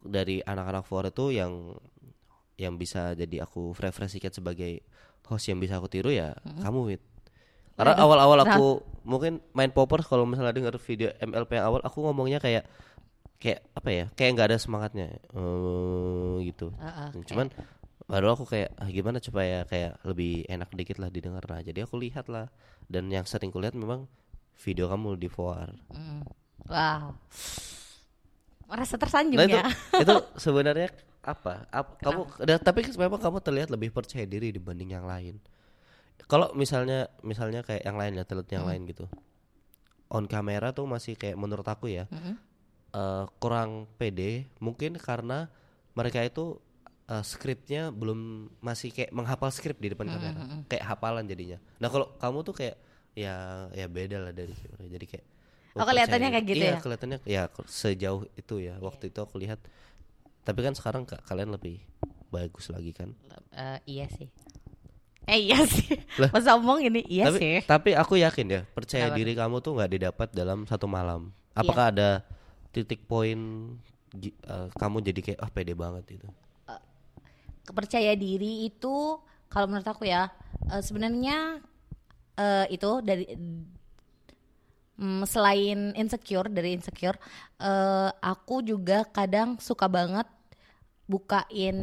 dari 0.00 0.38
anak-anak 0.46 0.86
Fawar 0.86 1.10
itu 1.10 1.34
yang 1.34 1.74
yang 2.54 2.78
bisa 2.78 3.18
jadi 3.18 3.42
aku 3.42 3.74
referensikan 3.74 4.30
sebagai 4.30 4.86
host 5.26 5.50
yang 5.50 5.58
bisa 5.58 5.82
aku 5.82 5.90
tiru 5.90 6.14
ya 6.14 6.38
kamu 6.62 6.94
Wit. 6.94 7.02
Karena 7.74 7.98
awal-awal 7.98 8.38
aku 8.46 8.86
mungkin 9.02 9.42
main 9.50 9.74
poppers 9.74 10.06
kalau 10.06 10.22
misalnya 10.22 10.54
denger 10.54 10.78
video 10.78 11.10
MLP 11.18 11.58
yang 11.58 11.66
awal 11.66 11.82
aku 11.82 12.06
ngomongnya 12.06 12.38
kayak 12.38 12.64
kayak 13.44 13.60
apa 13.76 13.90
ya 13.92 14.04
kayak 14.16 14.30
nggak 14.40 14.48
ada 14.48 14.56
semangatnya 14.56 15.20
eh 15.20 16.36
gitu. 16.48 16.72
Heeh, 16.80 17.08
cuman 17.28 17.52
baru 18.08 18.32
aku 18.32 18.48
kayak 18.48 18.72
ah, 18.80 18.88
gimana 18.88 19.20
supaya 19.20 19.68
kayak 19.68 20.00
lebih 20.08 20.48
enak 20.48 20.72
dikit 20.72 20.96
lah 20.96 21.12
didengar. 21.12 21.44
Nah 21.44 21.60
jadi 21.60 21.84
aku 21.84 22.00
lihat 22.00 22.32
lah. 22.32 22.48
Dan 22.88 23.12
yang 23.12 23.28
sering 23.28 23.52
kulihat 23.52 23.76
memang 23.76 24.08
video 24.60 24.88
kamu 24.88 25.20
di 25.20 25.28
Foar 25.28 25.72
Mm. 25.92 26.24
Wow. 26.64 27.16
Merasa 28.64 28.96
tersanjung 28.96 29.36
nah 29.36 29.44
itu 29.44 29.60
ya. 29.60 29.68
itu 30.04 30.14
sebenarnya 30.40 30.88
apa, 31.24 31.68
Ap- 31.68 32.00
kamu 32.00 32.44
dan 32.44 32.60
tapi 32.60 32.84
memang 32.96 33.20
kamu 33.20 33.38
terlihat 33.44 33.68
lebih 33.72 33.92
percaya 33.92 34.24
diri 34.24 34.52
dibanding 34.52 34.96
yang 34.96 35.04
lain. 35.04 35.36
Kalau 36.28 36.52
misalnya 36.56 37.12
misalnya 37.20 37.60
kayak 37.60 37.84
yang 37.84 37.96
lain 38.00 38.16
ya 38.16 38.24
talent 38.24 38.48
yang 38.48 38.64
lain 38.64 38.88
gitu. 38.88 39.04
On 40.08 40.24
kamera 40.24 40.72
tuh 40.72 40.88
masih 40.88 41.16
kayak 41.16 41.36
menurut 41.36 41.64
aku 41.64 41.92
ya 41.92 42.08
eh, 42.94 43.24
kurang 43.36 43.90
pede 43.94 44.46
mungkin 44.58 44.94
karena 44.96 45.50
mereka 45.92 46.22
itu 46.22 46.56
eh, 47.06 47.20
skripnya 47.20 47.90
belum 47.90 48.20
masih 48.58 48.88
kayak 48.88 49.10
menghafal 49.10 49.50
skrip 49.50 49.76
di 49.76 49.90
depan 49.90 50.08
kamera 50.08 50.40
kayak 50.64 50.84
hafalan 50.86 51.26
jadinya 51.26 51.58
nah 51.76 51.88
kalau 51.88 52.14
kamu 52.16 52.38
tuh 52.42 52.54
kayak 52.54 52.76
ya 53.14 53.34
ya 53.70 53.86
beda 53.86 54.18
lah 54.20 54.32
dari 54.32 54.54
jadi 54.80 55.06
kayak 55.06 55.26
Oh, 55.74 55.82
kelihatannya 55.82 56.30
kayak 56.30 56.46
gitu 56.46 56.62
iya, 56.62 56.70
ya? 56.70 56.78
kelihatannya 56.78 57.18
ya 57.26 57.42
sejauh 57.66 58.30
itu 58.38 58.62
ya 58.62 58.78
waktu 58.78 59.10
itu 59.10 59.18
aku 59.18 59.42
lihat 59.42 59.58
tapi 60.42 60.62
kan 60.62 60.70
sekarang 60.70 61.02
ka- 61.02 61.18
kalian 61.26 61.50
lebih 61.50 61.82
bagus 62.30 62.70
lagi 62.70 62.94
kan 62.94 63.10
Eh, 63.50 63.98
iya 63.98 64.06
sih. 64.06 64.30
Eh 65.26 65.50
iya 65.50 65.58
sih. 65.74 65.98
Lah. 66.14 66.30
Masa 66.30 66.54
omong 66.54 66.78
ini 66.78 67.02
iya 67.10 67.26
tapi 67.26 67.38
sih. 67.42 67.56
tapi 67.66 67.90
aku 67.90 68.14
yakin 68.18 68.46
ya 68.50 68.62
percaya 68.70 69.10
Kenapa 69.10 69.18
diri 69.18 69.32
kamu 69.34 69.56
tuh 69.58 69.72
nggak 69.74 69.90
didapat 69.90 70.28
dalam 70.30 70.62
satu 70.62 70.86
malam 70.86 71.34
Iya. 71.54 71.58
apakah 71.58 71.84
ada 71.90 72.08
titik 72.74 73.06
poin 73.06 73.70
eh, 74.18 74.68
kamu 74.74 74.96
jadi 75.06 75.20
kayak 75.22 75.40
ah 75.40 75.50
pede 75.50 75.78
banget 75.78 76.18
itu 76.18 76.28
Kepercaya 77.64 78.12
diri 78.12 78.68
itu 78.68 79.16
kalau 79.48 79.66
menurut 79.70 79.88
aku 79.88 80.04
ya 80.04 80.28
eh, 80.68 80.82
sebenarnya 80.84 81.62
eh, 82.36 82.66
itu 82.68 82.90
dari 83.00 83.24
mm, 85.00 85.24
selain 85.24 85.96
insecure 85.96 86.52
dari 86.52 86.76
insecure 86.76 87.16
eh, 87.62 88.10
aku 88.20 88.60
juga 88.60 89.08
kadang 89.08 89.56
suka 89.62 89.88
banget 89.88 90.28
bukain 91.08 91.76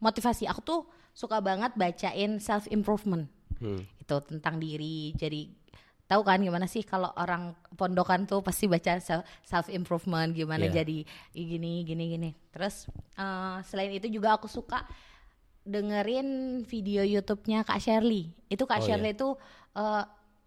motivasi. 0.00 0.44
Aku 0.48 0.60
tuh 0.62 0.80
suka 1.16 1.40
banget 1.40 1.72
bacain 1.76 2.36
self 2.40 2.68
improvement. 2.68 3.28
Hmm. 3.60 3.84
Itu 4.00 4.20
tentang 4.24 4.60
diri. 4.60 5.16
Jadi 5.16 5.48
tahu 6.06 6.22
kan 6.22 6.38
gimana 6.38 6.64
sih 6.64 6.80
kalau 6.80 7.10
orang 7.12 7.50
pondokan 7.74 8.24
tuh 8.24 8.38
pasti 8.38 8.66
baca 8.66 9.02
self 9.42 9.66
improvement 9.68 10.30
gimana 10.30 10.64
Iya. 10.64 10.80
jadi 10.80 10.98
gini 11.32 11.82
gini 11.82 12.04
gini. 12.08 12.30
Terus 12.50 12.86
eh, 13.14 13.56
selain 13.62 13.90
itu 13.90 14.06
juga 14.08 14.34
aku 14.34 14.46
suka 14.46 14.86
dengerin 15.62 16.62
video 16.62 17.02
YouTube-nya 17.02 17.62
Kak 17.62 17.82
Shirley. 17.82 18.30
Itu 18.46 18.64
Kak 18.64 18.80
Oh, 18.80 18.84
Shirley 18.86 19.12
itu 19.12 19.34
eh, 19.74 20.04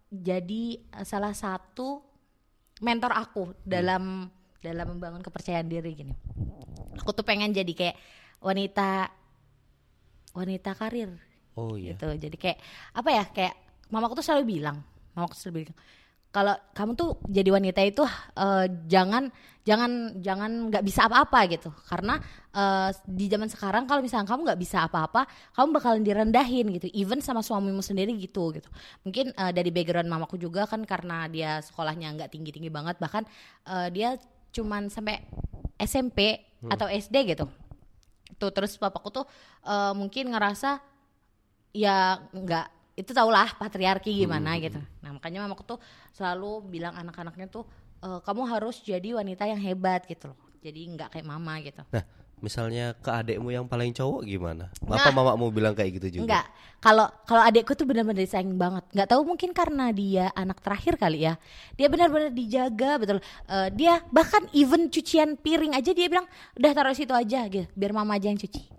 jadi 0.09 0.63
salah 1.03 1.35
satu 1.35 1.99
mentor 2.79 3.11
aku 3.11 3.51
dalam 3.61 4.31
dalam 4.59 4.95
membangun 4.95 5.19
kepercayaan 5.19 5.67
diri 5.67 5.91
gini. 5.93 6.15
Aku 6.97 7.11
tuh 7.11 7.23
pengen 7.23 7.51
jadi 7.51 7.71
kayak 7.71 7.97
wanita 8.39 9.11
wanita 10.31 10.71
karir 10.73 11.11
Oh 11.53 11.75
iya. 11.75 11.91
gitu. 11.93 12.07
Jadi 12.15 12.37
kayak 12.39 12.57
apa 12.95 13.09
ya? 13.11 13.23
Kayak 13.27 13.55
mamaku 13.91 14.15
tuh 14.15 14.25
selalu 14.25 14.55
bilang, 14.55 14.79
selalu 15.15 15.65
bilang 15.65 15.77
kalau 16.29 16.53
kamu 16.77 16.91
tuh 16.93 17.17
jadi 17.25 17.49
wanita 17.49 17.81
itu 17.81 18.05
eh, 18.37 18.65
jangan 18.85 19.33
jangan 19.65 20.21
jangan 20.21 20.69
nggak 20.69 20.85
bisa 20.85 21.09
apa-apa 21.09 21.49
gitu. 21.49 21.73
Karena 21.89 22.21
eh, 22.53 22.89
di 23.09 23.25
zaman 23.25 23.49
sekarang 23.49 23.89
kalau 23.89 24.05
misalnya 24.05 24.29
kamu 24.29 24.45
nggak 24.45 24.61
bisa 24.61 24.85
apa-apa 24.85 25.25
kamu 25.57 25.67
bakalan 25.73 26.01
direndahin 26.05 26.69
gitu. 26.77 26.85
Even 26.93 27.17
sama 27.25 27.41
suamimu 27.41 27.81
sendiri 27.81 28.13
gitu 28.21 28.53
gitu. 28.53 28.69
Mungkin 29.01 29.33
eh, 29.33 29.51
dari 29.57 29.73
background 29.73 30.05
mamaku 30.05 30.37
juga 30.37 30.69
kan 30.69 30.85
karena 30.85 31.25
dia 31.25 31.65
sekolahnya 31.65 32.13
nggak 32.13 32.29
tinggi 32.29 32.53
tinggi 32.53 32.69
banget 32.69 33.01
bahkan 33.01 33.25
eh, 33.65 33.89
dia 33.89 34.13
cuman 34.53 34.89
sampai 34.93 35.17
SMP 35.81 36.37
atau 36.69 36.85
SD 36.85 37.15
gitu. 37.33 37.49
Tuh 38.37 38.53
terus 38.53 38.77
papaku 38.77 39.09
tuh 39.09 39.25
eh, 39.65 39.93
mungkin 39.97 40.29
ngerasa 40.29 40.77
ya 41.73 42.21
nggak 42.33 42.78
itu 42.99 43.15
tau 43.15 43.31
lah 43.31 43.47
patriarki 43.55 44.11
gimana 44.11 44.59
gitu 44.59 44.79
nah 44.99 45.15
makanya 45.15 45.47
mamaku 45.47 45.63
tuh 45.63 45.79
selalu 46.11 46.67
bilang 46.67 46.91
anak-anaknya 46.99 47.47
tuh 47.47 47.63
"Eh, 48.03 48.19
kamu 48.19 48.43
harus 48.43 48.83
jadi 48.83 49.15
wanita 49.15 49.47
yang 49.47 49.59
hebat 49.59 50.03
gitu 50.03 50.35
loh 50.35 50.37
jadi 50.59 50.81
nggak 50.91 51.15
kayak 51.15 51.27
mama 51.27 51.55
gitu 51.63 51.79
Nah, 51.87 52.03
misalnya 52.39 52.95
ke 52.95 53.11
adekmu 53.11 53.51
yang 53.51 53.67
paling 53.67 53.91
cowok 53.91 54.23
gimana? 54.23 54.71
Apa 54.87 55.11
mamamu 55.11 55.51
bilang 55.51 55.75
kayak 55.75 55.99
gitu 55.99 56.19
juga? 56.19 56.23
Enggak. 56.23 56.45
Kalau 56.79 57.07
kalau 57.27 57.43
adekku 57.43 57.75
tuh 57.75 57.83
benar-benar 57.83 58.23
disayang 58.23 58.55
banget. 58.55 58.87
Nggak 58.95 59.07
tahu 59.11 59.21
mungkin 59.27 59.51
karena 59.51 59.91
dia 59.91 60.31
anak 60.31 60.63
terakhir 60.63 60.95
kali 60.95 61.27
ya. 61.27 61.35
Dia 61.75 61.91
benar-benar 61.91 62.31
dijaga 62.31 62.95
betul. 62.95 63.19
Eh, 63.47 63.67
dia 63.75 63.99
bahkan 64.11 64.47
even 64.55 64.87
cucian 64.87 65.35
piring 65.35 65.75
aja 65.75 65.91
dia 65.91 66.07
bilang 66.07 66.27
udah 66.55 66.71
taruh 66.71 66.95
situ 66.95 67.11
aja 67.11 67.43
gitu, 67.51 67.67
biar 67.75 67.91
mama 67.91 68.15
aja 68.15 68.31
yang 68.31 68.39
cuci. 68.39 68.71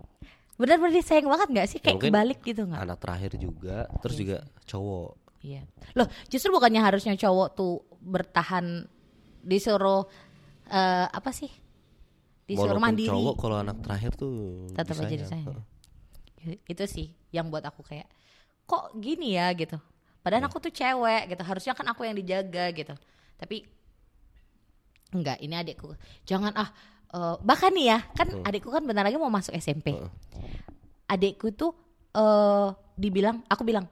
Benar-benar 0.61 0.93
disayang 0.93 1.25
banget 1.25 1.47
nggak 1.49 1.67
sih? 1.67 1.79
Ya, 1.81 1.83
Kayak 1.83 1.95
mungkin 1.97 2.11
kebalik 2.13 2.39
gitu 2.45 2.61
nggak? 2.69 2.81
Anak 2.85 2.97
terakhir 3.01 3.31
juga, 3.35 3.77
terus 4.05 4.15
juga 4.15 4.37
cowok. 4.69 5.09
Iya. 5.41 5.65
Loh, 5.97 6.05
justru 6.29 6.53
bukannya 6.53 6.81
harusnya 6.85 7.17
cowok 7.17 7.47
tuh 7.57 7.81
bertahan 7.97 8.85
disuruh 9.41 10.05
eh, 10.69 11.07
apa 11.09 11.33
sih? 11.33 11.49
Disuruh 12.45 12.77
Walaupun 12.77 12.85
mandiri. 12.85 13.09
cowok 13.09 13.35
kalau 13.41 13.57
anak 13.57 13.81
terakhir 13.81 14.11
tuh 14.13 14.67
Tetap 14.75 15.01
aja 15.01 15.15
disayang. 15.17 15.49
Heeh. 15.49 16.57
itu 16.65 16.83
sih 16.89 17.07
yang 17.29 17.49
buat 17.49 17.61
aku 17.61 17.85
kayak 17.85 18.09
kok 18.65 18.97
gini 18.97 19.37
ya 19.37 19.53
gitu 19.53 19.77
padahal 20.25 20.49
aku 20.49 20.57
tuh 20.57 20.73
cewek 20.73 21.29
gitu 21.29 21.43
harusnya 21.45 21.77
kan 21.77 21.85
aku 21.93 22.01
yang 22.01 22.17
dijaga 22.17 22.73
gitu 22.73 22.97
tapi 23.37 23.61
enggak 25.13 25.37
ini 25.37 25.53
adikku 25.53 25.93
jangan 26.25 26.49
ah 26.57 26.73
eh, 27.11 27.35
bahkan 27.41 27.71
nih 27.71 27.85
ya 27.87 27.99
kan 28.11 28.27
adikku 28.41 28.67
kan 28.67 28.81
bentar 28.81 29.03
lagi 29.03 29.15
mau 29.15 29.27
masuk 29.27 29.51
SMP 29.53 29.95
adikku 31.07 31.51
tuh 31.51 31.71
eh 32.11 32.67
dibilang 32.95 33.41
aku 33.47 33.63
bilang 33.63 33.87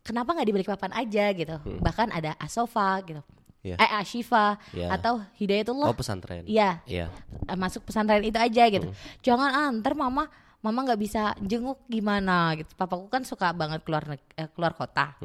kenapa 0.00 0.34
nggak 0.34 0.46
dibalik 0.46 0.68
papan 0.68 0.92
aja 0.92 1.30
gitu 1.32 1.56
bahkan 1.80 2.10
ada 2.10 2.34
Asofa 2.36 2.98
gitu 3.02 3.22
Iya. 3.64 3.80
eh 3.80 3.90
Ashifa 3.96 4.60
Iya. 4.76 4.92
atau 4.92 5.24
Hidayatullah 5.40 5.88
Oh 5.88 5.96
pesantren. 5.96 6.44
Iya, 6.44 6.84
Iya. 6.84 7.08
eh, 7.48 7.56
masuk 7.56 7.88
pesantren 7.88 8.20
itu 8.20 8.36
aja 8.36 8.68
gitu. 8.68 8.92
Jangan 9.24 9.48
ah, 9.56 9.68
ntar 9.72 9.96
mama 9.96 10.28
mama 10.60 10.78
nggak 10.84 11.00
bisa 11.00 11.32
jenguk 11.40 11.80
gimana 11.88 12.52
gitu. 12.60 12.68
Papaku 12.76 13.08
kan 13.08 13.24
suka 13.24 13.56
banget 13.56 13.80
keluar 13.80 14.04
eh, 14.36 14.52
keluar 14.52 14.76
kota. 14.76 15.16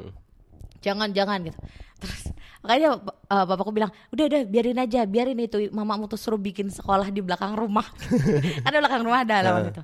Jangan 0.80 1.12
jangan 1.12 1.52
gitu. 1.52 1.60
Terus 2.00 2.29
makanya 2.64 3.00
eh, 3.06 3.46
papaku 3.46 3.72
bilang, 3.72 3.92
"Udah 4.12 4.26
udah 4.28 4.42
biarin 4.46 4.80
aja, 4.80 5.06
biarin 5.08 5.40
itu 5.40 5.72
mamamu 5.72 6.10
tuh 6.12 6.20
suruh 6.20 6.40
bikin 6.40 6.68
sekolah 6.68 7.10
di 7.12 7.24
belakang 7.24 7.56
rumah." 7.56 7.88
ada 8.68 8.76
belakang 8.80 9.02
rumah 9.06 9.24
ada 9.24 9.34
halaman 9.40 9.64
itu. 9.72 9.84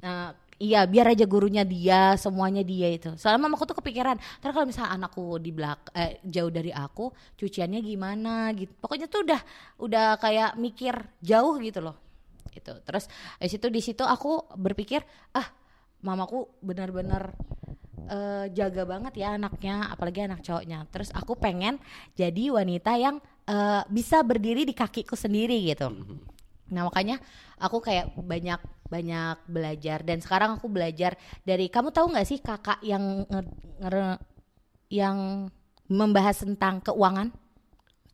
Nah, 0.00 0.32
iya 0.60 0.84
biar 0.84 1.16
aja 1.16 1.24
gurunya 1.24 1.64
dia, 1.64 2.14
semuanya 2.20 2.60
dia 2.60 2.88
itu. 2.92 3.16
Soalnya 3.16 3.48
mamaku 3.48 3.64
tuh 3.70 3.78
kepikiran, 3.80 4.20
ntar 4.44 4.50
kalau 4.52 4.68
misalnya 4.68 4.92
anakku 4.96 5.40
di 5.40 5.50
belak 5.50 5.92
eh, 5.96 6.20
jauh 6.26 6.52
dari 6.52 6.70
aku, 6.74 7.10
cuciannya 7.40 7.80
gimana 7.80 8.52
gitu. 8.52 8.72
Pokoknya 8.76 9.08
tuh 9.08 9.24
udah 9.24 9.40
udah 9.80 10.06
kayak 10.20 10.60
mikir 10.60 10.94
jauh 11.24 11.56
gitu 11.62 11.80
loh. 11.80 11.96
Gitu. 12.52 12.76
Terus 12.82 13.08
di 13.40 13.48
situ 13.48 13.66
di 13.72 13.80
situ 13.80 14.04
aku 14.04 14.52
berpikir, 14.58 15.00
ah, 15.32 15.48
mamaku 16.04 16.48
benar-benar 16.60 17.36
eh, 18.08 18.46
jaga 18.54 18.82
banget 18.88 19.12
ya 19.20 19.36
anaknya, 19.36 19.90
apalagi 19.90 20.24
anak 20.24 20.40
cowoknya. 20.40 20.86
Terus 20.88 21.10
aku 21.12 21.36
pengen 21.36 21.76
jadi 22.14 22.54
wanita 22.54 22.96
yang 22.96 23.18
eh, 23.44 23.82
bisa 23.90 24.22
berdiri 24.22 24.64
di 24.64 24.72
kakiku 24.72 25.18
sendiri 25.18 25.58
gitu. 25.68 25.90
Nah 26.70 26.86
makanya 26.86 27.18
aku 27.58 27.82
kayak 27.82 28.14
banyak 28.16 28.60
banyak 28.86 29.36
belajar. 29.50 30.06
Dan 30.06 30.22
sekarang 30.22 30.56
aku 30.56 30.70
belajar 30.70 31.18
dari 31.42 31.66
kamu 31.66 31.90
tahu 31.90 32.14
nggak 32.14 32.28
sih 32.28 32.38
kakak 32.38 32.78
yang 32.86 33.26
nge- 33.26 33.56
nge- 33.82 34.20
yang 34.90 35.46
membahas 35.90 36.46
tentang 36.46 36.78
keuangan? 36.82 37.34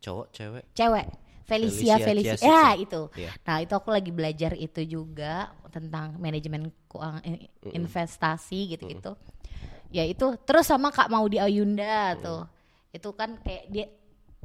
Cowok, 0.01 0.27
cewek. 0.33 0.65
cewek. 0.73 1.07
Felicia 1.47 1.95
Felicia 1.95 2.35
Felicia, 2.35 2.43
ya 2.43 2.75
itu. 2.75 3.01
Iya. 3.15 3.31
nah 3.47 3.63
itu 3.63 3.71
aku 3.71 3.87
lagi 3.87 4.11
belajar 4.11 4.51
itu 4.51 4.83
juga 4.83 5.55
tentang 5.71 6.19
manajemen 6.19 6.67
keuangan 6.91 7.23
eh, 7.23 7.47
investasi 7.71 8.75
gitu-gitu 8.75 9.15
ya 9.89 10.03
itu 10.03 10.35
terus 10.43 10.65
sama 10.65 10.89
Kak 10.89 11.07
Maudi 11.07 11.37
Ayunda 11.37 12.15
tuh 12.17 12.43
itu 12.91 13.09
kan 13.13 13.39
kayak 13.39 13.65
dia 13.67 13.85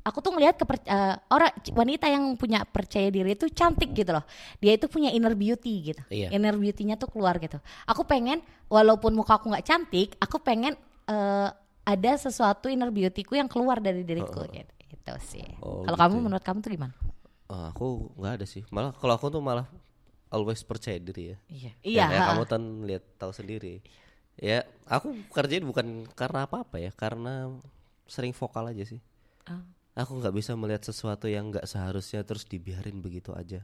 aku 0.03 0.19
tuh 0.19 0.35
ngelihat 0.35 0.59
keper, 0.59 0.83
eh, 0.83 1.15
orang 1.31 1.51
wanita 1.73 2.07
yang 2.07 2.35
punya 2.35 2.67
percaya 2.67 3.07
diri 3.07 3.35
itu 3.35 3.47
cantik 3.49 3.95
gitu 3.95 4.11
loh 4.11 4.27
dia 4.59 4.75
itu 4.75 4.87
punya 4.87 5.11
inner 5.11 5.35
beauty 5.35 5.95
gitu 5.95 6.03
Iya. 6.11 6.31
inner 6.31 6.55
beauty-nya 6.55 6.99
tuh 6.99 7.07
keluar 7.07 7.39
gitu 7.39 7.59
aku 7.87 8.03
pengen 8.03 8.43
walaupun 8.67 9.15
muka 9.15 9.39
aku 9.39 9.51
nggak 9.51 9.63
cantik 9.63 10.15
aku 10.19 10.39
pengen 10.39 10.75
eh, 11.07 11.49
ada 11.83 12.13
sesuatu 12.15 12.71
inner 12.71 12.91
beautyku 12.91 13.35
yang 13.35 13.51
keluar 13.51 13.83
dari 13.83 14.07
diriku 14.07 14.47
gitu, 14.47 14.71
Itu 14.91 15.15
sih 15.19 15.43
Oh, 15.59 15.83
kalau 15.83 15.99
gitu 15.99 16.03
kamu 16.03 16.15
ya. 16.15 16.23
menurut 16.23 16.45
kamu 16.45 16.59
tuh 16.63 16.71
gimana 16.71 16.95
Oh, 17.53 17.69
aku 17.69 17.87
nggak 18.17 18.33
ada 18.41 18.47
sih. 18.49 18.65
Malah 18.73 18.97
kalau 18.97 19.13
aku 19.13 19.29
tuh 19.29 19.45
malah 19.45 19.69
always 20.33 20.65
percaya 20.65 20.97
diri 20.97 21.35
ya. 21.35 21.39
iya 21.53 21.71
Ya, 21.71 21.73
iya 21.85 22.05
kayak 22.09 22.23
kamu 22.25 22.43
kan 22.49 22.63
lihat 22.89 23.05
tahu 23.21 23.29
sendiri. 23.29 23.85
Ya, 24.41 24.65
aku 24.89 25.13
kerjain 25.29 25.65
bukan 25.65 26.09
karena 26.17 26.49
apa-apa 26.49 26.81
ya, 26.81 26.91
karena 26.95 27.53
sering 28.09 28.33
vokal 28.33 28.73
aja 28.73 28.85
sih. 28.85 29.01
Oh. 29.49 29.63
Aku 29.93 30.17
nggak 30.17 30.33
bisa 30.33 30.57
melihat 30.57 30.89
sesuatu 30.89 31.29
yang 31.29 31.53
nggak 31.53 31.69
seharusnya 31.69 32.25
terus 32.25 32.49
dibiarin 32.49 33.05
begitu 33.05 33.37
aja. 33.37 33.61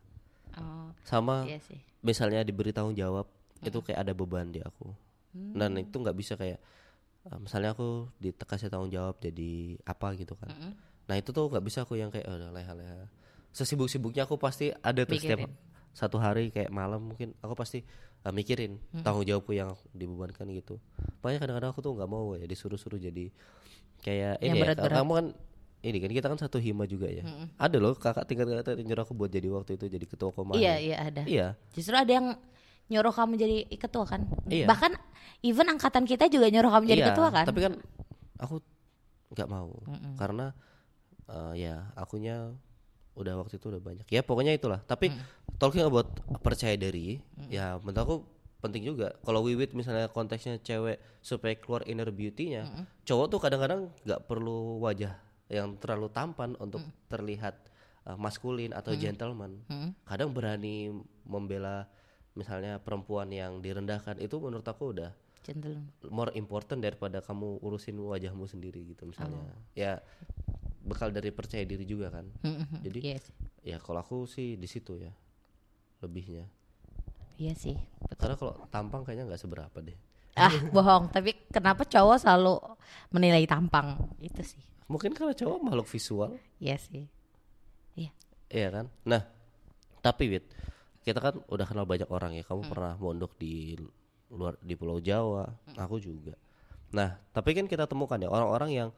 Oh, 0.58 0.92
Sama 1.06 1.48
iya 1.48 1.62
sih. 1.64 1.78
misalnya 2.04 2.44
diberi 2.44 2.75
tanggung 2.75 2.96
jawab 2.96 3.25
itu 3.64 3.78
kayak 3.80 4.04
ada 4.04 4.12
beban 4.12 4.52
di 4.52 4.60
aku. 4.60 4.92
Dan 5.32 5.76
itu 5.78 5.96
nggak 5.96 6.16
bisa 6.18 6.34
kayak 6.34 6.58
uh, 7.30 7.38
misalnya 7.40 7.72
aku 7.72 8.10
dikasih 8.20 8.68
tanggung 8.68 8.92
jawab 8.92 9.16
jadi 9.22 9.78
apa 9.88 10.12
gitu 10.20 10.37
kan. 10.37 10.52
Nah 11.08 11.16
itu 11.16 11.32
tuh 11.32 11.48
nggak 11.48 11.64
bisa 11.64 11.88
aku 11.88 11.96
yang 11.96 12.12
kayak 12.12 12.28
oh, 12.28 12.52
leha-leha. 12.52 13.08
Sesibuk-sibuknya 13.56 14.28
aku 14.28 14.37
pasti 14.37 14.72
ada 14.84 15.08
tuh 15.08 15.16
setiap 15.16 15.48
satu 15.96 16.20
hari 16.20 16.52
kayak 16.54 16.70
malam 16.70 17.10
mungkin 17.10 17.34
aku 17.42 17.58
pasti 17.58 17.82
uh, 18.25 18.32
mikirin 18.32 18.78
tanggung 19.02 19.22
jawabku 19.22 19.52
yang 19.52 19.75
dibebankan 19.92 20.48
gitu. 20.50 20.80
Makanya 21.22 21.38
kadang-kadang 21.44 21.70
aku 21.70 21.80
tuh 21.82 21.92
nggak 21.94 22.10
mau 22.10 22.34
ya 22.34 22.46
disuruh-suruh 22.46 22.98
jadi 22.98 23.30
kayak 24.00 24.38
Yang 24.38 24.46
ini 24.46 24.56
ya 24.56 24.62
berat-berat. 24.64 24.96
kamu 25.02 25.12
kan 25.14 25.26
ini 25.78 25.98
kan 26.02 26.10
kita 26.10 26.26
kan 26.26 26.38
satu 26.38 26.58
hima 26.58 26.84
juga 26.87 27.06
ya. 27.06 27.22
Ada 27.54 27.78
loh 27.78 27.94
kakak 27.94 28.26
tingkat 28.26 28.50
kakak 28.50 28.82
nyuruh 28.82 29.02
aku 29.06 29.14
buat 29.14 29.30
jadi 29.30 29.46
waktu 29.50 29.78
itu 29.78 29.87
jadi 29.87 30.06
ketua 30.06 30.30
komando 30.34 30.58
iya 30.58 30.75
iya 30.78 30.96
ada. 31.02 31.22
Iya. 31.22 31.46
Justru 31.70 31.94
ada 31.94 32.10
yang 32.10 32.34
nyuruh 32.88 33.12
kamu 33.14 33.32
jadi 33.37 33.56
ketua 33.76 34.04
kan? 34.08 34.25
Iya. 34.48 34.64
bahkan 34.64 34.96
even 35.44 35.68
angkatan 35.68 36.02
kita 36.02 36.26
juga 36.26 36.50
nyuruh 36.50 36.72
kamu 36.72 36.84
jadi 36.88 37.02
Iya, 37.04 37.08
ketua 37.14 37.28
kan? 37.30 37.44
Tapi 37.46 37.60
kan 37.62 37.75
aku 38.38 38.56
nggak 39.34 39.48
mau. 39.50 39.70
Karena 40.18 40.50
eh, 41.28 41.52
ya 41.68 41.75
akunya 41.94 42.50
udah 43.14 43.34
waktu 43.38 43.58
itu 43.58 43.66
udah 43.70 43.82
banyak. 43.82 44.06
Ya 44.10 44.22
pokoknya 44.22 44.54
itulah. 44.54 44.82
Tapi 44.82 45.10
talking 45.58 45.82
about 45.82 46.08
percaya 46.40 46.74
diri, 46.74 47.18
ya 47.48 47.76
menurut 47.78 47.98
aku 47.98 48.14
penting 48.58 48.82
juga. 48.84 49.14
Kalau 49.22 49.42
Wiwit 49.42 49.70
misalnya 49.70 50.06
konteksnya 50.06 50.58
cewek 50.58 50.98
supaya 51.20 51.54
keluar 51.54 51.82
inner 51.84 52.10
beauty-nya, 52.10 52.66
cowok 53.04 53.26
tuh 53.28 53.38
kadang-kadang 53.38 53.90
nggak 54.02 54.24
perlu 54.24 54.78
wajah 54.80 55.14
yang 55.46 55.74
terlalu 55.76 56.08
tampan 56.08 56.58
untuk 56.58 56.80
terlihat 57.06 57.54
eh, 58.04 58.16
maskulin 58.16 58.70
atau 58.72 58.94
gentleman. 58.94 59.62
Kadang 60.02 60.30
berani 60.30 60.90
membela 61.22 61.86
misalnya 62.32 62.78
perempuan 62.78 63.26
yang 63.28 63.58
direndahkan 63.58 64.18
itu 64.18 64.38
menurut 64.38 64.62
aku 64.62 64.94
udah 64.94 65.10
Gentle. 65.42 65.74
more 66.06 66.30
important 66.34 66.78
daripada 66.78 67.18
kamu 67.18 67.58
urusin 67.58 67.98
wajahmu 67.98 68.46
sendiri 68.46 68.84
gitu 68.86 69.10
misalnya 69.10 69.42
Oh. 69.42 69.58
ya 69.74 69.98
bekal 70.80 71.10
dari 71.10 71.30
percaya 71.30 71.66
diri 71.66 71.82
juga 71.82 72.14
kan. 72.14 72.30
Jadi- 72.80 73.18
sih. 73.18 73.34
ya 73.66 73.76
kalau 73.78 74.00
aku 74.00 74.22
sih 74.24 74.54
di 74.54 74.64
situ 74.64 74.96
ya 74.96 75.10
lebihnya 76.00 76.47
Iya 77.38 77.55
sih. 77.55 77.78
Betul. 78.02 78.19
karena 78.19 78.35
kalau 78.35 78.55
tampang 78.67 79.02
kayaknya 79.07 79.31
nggak 79.31 79.38
seberapa 79.40 79.78
deh 79.78 79.95
Ah, 80.38 80.55
bohong. 80.75 81.11
Tapi 81.11 81.35
kenapa 81.50 81.83
cowok 81.83 82.19
selalu 82.23 82.62
menilai 83.11 83.43
tampang? 83.47 83.99
Itu 84.23 84.43
sih. 84.47 84.62
mungkin 84.87 85.12
karena 85.12 85.35
cowok 85.35 85.59
makhluk 85.61 85.85
visual 85.90 86.31
Iya 86.59 86.78
sih. 86.78 87.05
Iya. 87.99 88.11
Iya 88.49 88.69
kan? 88.71 88.87
Nah, 89.02 89.23
tapi 89.99 90.31
Wit, 90.31 90.47
kita 91.02 91.19
kan 91.19 91.43
udah 91.45 91.67
kenal 91.67 91.85
banyak 91.85 92.07
orang 92.09 92.38
ya. 92.38 92.47
Kamu 92.47 92.71
pernah 92.71 92.95
mondok 92.97 93.35
di 93.35 93.75
luar 94.31 94.55
di 94.62 94.78
Pulau 94.78 95.02
Jawa, 95.02 95.45
aku 95.75 95.99
juga. 95.99 96.38
Nah, 96.95 97.19
tapi 97.35 97.52
kan 97.52 97.67
kita 97.67 97.85
temukan 97.85 98.17
ya 98.17 98.31
orang-orang 98.31 98.71
yang 98.73 98.88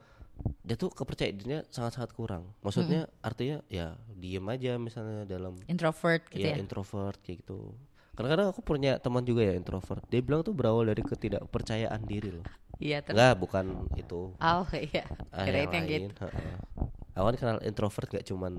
dia 0.61 0.77
tuh 0.77 0.89
kepercayaan 0.89 1.37
dirinya 1.37 1.61
sangat-sangat 1.69 2.11
kurang. 2.13 2.45
Maksudnya 2.61 3.11
artinya 3.21 3.61
ya 3.67 3.95
diem 4.13 4.45
aja 4.47 4.77
misalnya 4.77 5.25
dalam 5.25 5.59
Introvert 5.67 6.23
gitu 6.29 6.47
ya, 6.47 6.55
ya. 6.55 6.63
introvert 6.63 7.19
kayak 7.21 7.43
gitu. 7.43 7.75
Kadang-kadang 8.15 8.53
aku 8.53 8.61
punya 8.61 9.01
teman 9.01 9.25
juga 9.25 9.43
ya 9.43 9.55
introvert. 9.55 10.05
Dia 10.09 10.21
bilang 10.21 10.41
tuh 10.41 10.53
berawal 10.53 10.85
dari 10.87 11.01
ketidakpercayaan 11.01 12.03
diri 12.05 12.37
loh. 12.37 12.45
Iya, 12.81 13.05
ter- 13.05 13.13
Enggak, 13.13 13.35
bukan 13.37 13.67
itu. 13.97 14.33
Oh 14.33 14.67
iya. 14.73 15.05
Ah, 15.33 15.45
yang 15.45 15.69
yang 15.69 15.85
lain. 15.85 16.03
gitu. 16.09 16.27
kan 17.11 17.35
kenal 17.37 17.59
introvert 17.61 18.09
gak 18.09 18.25
cuman 18.25 18.55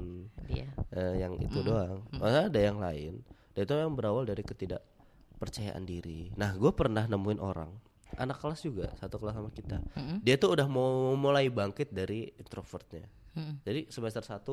Iya. 0.46 0.68
eh, 0.94 1.14
yang 1.18 1.34
itu 1.40 1.62
doang. 1.62 2.06
Maksudnya 2.14 2.46
ada 2.50 2.60
yang 2.62 2.78
lain. 2.78 3.14
Dan 3.54 3.62
itu 3.66 3.74
yang 3.74 3.94
berawal 3.98 4.24
dari 4.24 4.44
ketidakpercayaan 4.46 5.84
diri. 5.84 6.30
Nah, 6.38 6.54
gue 6.54 6.72
pernah 6.72 7.06
nemuin 7.06 7.42
orang, 7.42 7.70
anak 8.18 8.38
kelas 8.39 8.60
juga, 8.62 8.91
satu 8.98 9.15
kelas 9.15 9.36
sama 9.36 9.50
kita. 9.50 9.80
Dia 10.20 10.36
tuh 10.36 10.51
udah 10.51 10.68
mau 10.68 11.13
mulai 11.15 11.48
bangkit 11.48 11.91
dari 11.91 12.32
introvertnya. 12.36 13.06
Mm-mm. 13.32 13.63
Jadi 13.63 13.88
semester 13.88 14.24
1 14.24 14.44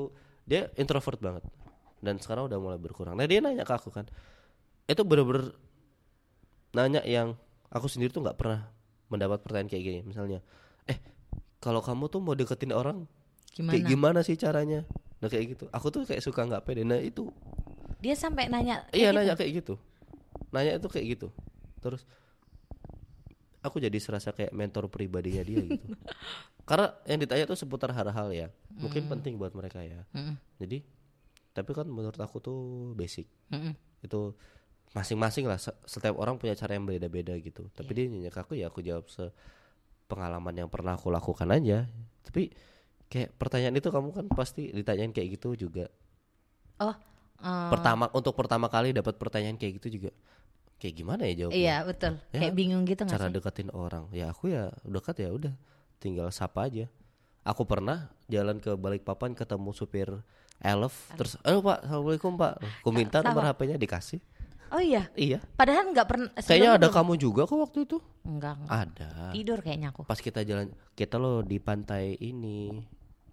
dia 0.46 0.70
introvert 0.76 1.18
banget. 1.18 1.44
Dan 1.98 2.22
sekarang 2.22 2.46
udah 2.46 2.58
mulai 2.62 2.78
berkurang. 2.78 3.18
Nah, 3.18 3.26
dia 3.26 3.42
nanya 3.42 3.66
ke 3.66 3.74
aku 3.74 3.90
kan. 3.90 4.06
Itu 4.86 5.02
bener-bener 5.02 5.50
nanya 6.72 7.02
yang 7.02 7.34
aku 7.68 7.88
sendiri 7.88 8.12
tuh 8.12 8.22
nggak 8.22 8.38
pernah 8.38 8.68
mendapat 9.08 9.42
pertanyaan 9.42 9.68
kayak 9.68 9.82
gini. 9.84 10.00
Misalnya, 10.04 10.38
eh 10.86 11.00
kalau 11.58 11.82
kamu 11.82 12.06
tuh 12.06 12.20
mau 12.22 12.36
deketin 12.36 12.70
orang 12.70 13.08
Gimana? 13.50 13.72
kayak 13.74 13.84
gimana 13.88 14.20
sih 14.22 14.38
caranya? 14.38 14.86
Nah 15.18 15.26
kayak 15.26 15.58
gitu. 15.58 15.64
Aku 15.74 15.90
tuh 15.90 16.06
kayak 16.06 16.22
suka 16.22 16.46
nggak 16.46 16.62
pede. 16.62 16.86
Nah 16.86 17.00
itu 17.00 17.32
Dia 17.98 18.14
sampai 18.14 18.46
nanya. 18.46 18.86
kayak 18.88 18.94
iya 18.94 19.08
gitu. 19.10 19.16
nanya 19.18 19.34
kayak 19.34 19.52
gitu. 19.58 19.74
Nanya 20.54 20.72
itu 20.78 20.86
kayak 20.86 21.06
gitu. 21.18 21.28
Terus 21.82 22.06
aku 23.60 23.78
jadi 23.78 23.98
serasa 23.98 24.30
kayak 24.30 24.54
mentor 24.54 24.86
pribadinya 24.88 25.42
dia 25.42 25.62
gitu. 25.64 25.86
Karena 26.68 26.92
yang 27.08 27.18
ditanya 27.18 27.44
tuh 27.44 27.56
seputar 27.56 27.90
hal-hal 27.90 28.28
ya. 28.30 28.48
Mungkin 28.76 29.08
penting 29.08 29.40
buat 29.40 29.52
mereka 29.56 29.80
ya. 29.82 30.04
Mm-mm. 30.12 30.36
Jadi 30.60 30.84
tapi 31.52 31.70
kan 31.74 31.88
menurut 31.88 32.18
aku 32.20 32.38
tuh 32.38 32.58
basic. 32.94 33.26
Mm-mm. 33.50 33.72
Itu 34.04 34.36
masing-masing 34.92 35.44
lah 35.44 35.58
se- 35.58 35.76
setiap 35.84 36.16
orang 36.16 36.36
punya 36.36 36.54
cara 36.54 36.76
yang 36.76 36.84
beda-beda 36.84 37.34
gitu. 37.36 37.66
Tapi 37.72 37.90
dia 37.92 38.04
nanya 38.06 38.30
ke 38.30 38.40
aku 38.40 38.52
ya 38.54 38.70
aku 38.70 38.80
jawab 38.80 39.08
se 39.10 39.28
pengalaman 40.08 40.54
yang 40.56 40.68
pernah 40.70 40.96
aku 40.96 41.10
lakukan 41.10 41.48
aja. 41.50 41.84
Tapi 42.24 42.52
kayak 43.08 43.34
pertanyaan 43.40 43.76
itu 43.76 43.88
kamu 43.88 44.12
kan 44.12 44.26
pasti 44.28 44.68
ditanyain 44.68 45.12
kayak 45.12 45.40
gitu 45.40 45.56
juga 45.56 45.88
Oh. 46.78 46.92
eh, 47.40 47.68
pertama 47.72 48.06
untuk 48.12 48.36
pertama 48.36 48.68
kali 48.68 48.92
dapat 48.92 49.16
pertanyaan 49.16 49.56
kayak 49.56 49.80
gitu 49.82 49.98
juga 49.98 50.10
kayak 50.78 50.94
gimana 50.94 51.22
ya 51.24 51.34
jawabnya 51.36 51.58
Iya 51.58 51.76
betul. 51.82 52.12
Ya, 52.30 52.38
Kayak 52.38 52.54
bingung 52.54 52.82
gitu 52.84 53.02
nggak 53.02 53.12
cara 53.12 53.26
sih? 53.26 53.34
deketin 53.34 53.70
orang 53.70 54.04
ya 54.10 54.26
aku 54.28 54.44
ya 54.48 54.70
dekat 54.82 55.16
ya 55.18 55.30
udah 55.30 55.54
tinggal 55.98 56.30
sapa 56.30 56.64
aja 56.64 56.86
aku 57.42 57.62
pernah 57.64 58.06
jalan 58.26 58.56
ke 58.56 58.72
Balikpapan 58.72 59.32
ketemu 59.32 59.70
supir 59.72 60.08
Elf 60.58 60.94
terus 61.14 61.34
aduh 61.40 61.60
pak 61.60 61.82
assalamualaikum 61.82 62.32
pak 62.34 62.52
aku 62.80 62.90
minta 62.90 63.18
nomor 63.20 63.42
HP-nya 63.44 63.74
dikasih 63.74 64.22
Oh 64.68 64.78
iya. 64.78 65.08
iya 65.16 65.40
Padahal 65.56 65.88
nggak 65.88 66.04
pernah. 66.04 66.28
kayaknya 66.36 66.76
ada 66.76 66.92
kamu 66.92 67.16
juga 67.16 67.42
kok 67.42 67.56
waktu 67.56 67.88
itu 67.88 68.04
Enggak. 68.20 68.60
enggak. 68.60 68.76
ada 68.84 69.10
Tidur 69.32 69.58
kayaknya 69.58 69.88
aku. 69.88 70.04
pas 70.04 70.20
kita 70.20 70.44
jalan 70.44 70.68
kita 70.92 71.16
loh 71.16 71.40
di 71.40 71.56
pantai 71.56 72.20
ini 72.20 72.76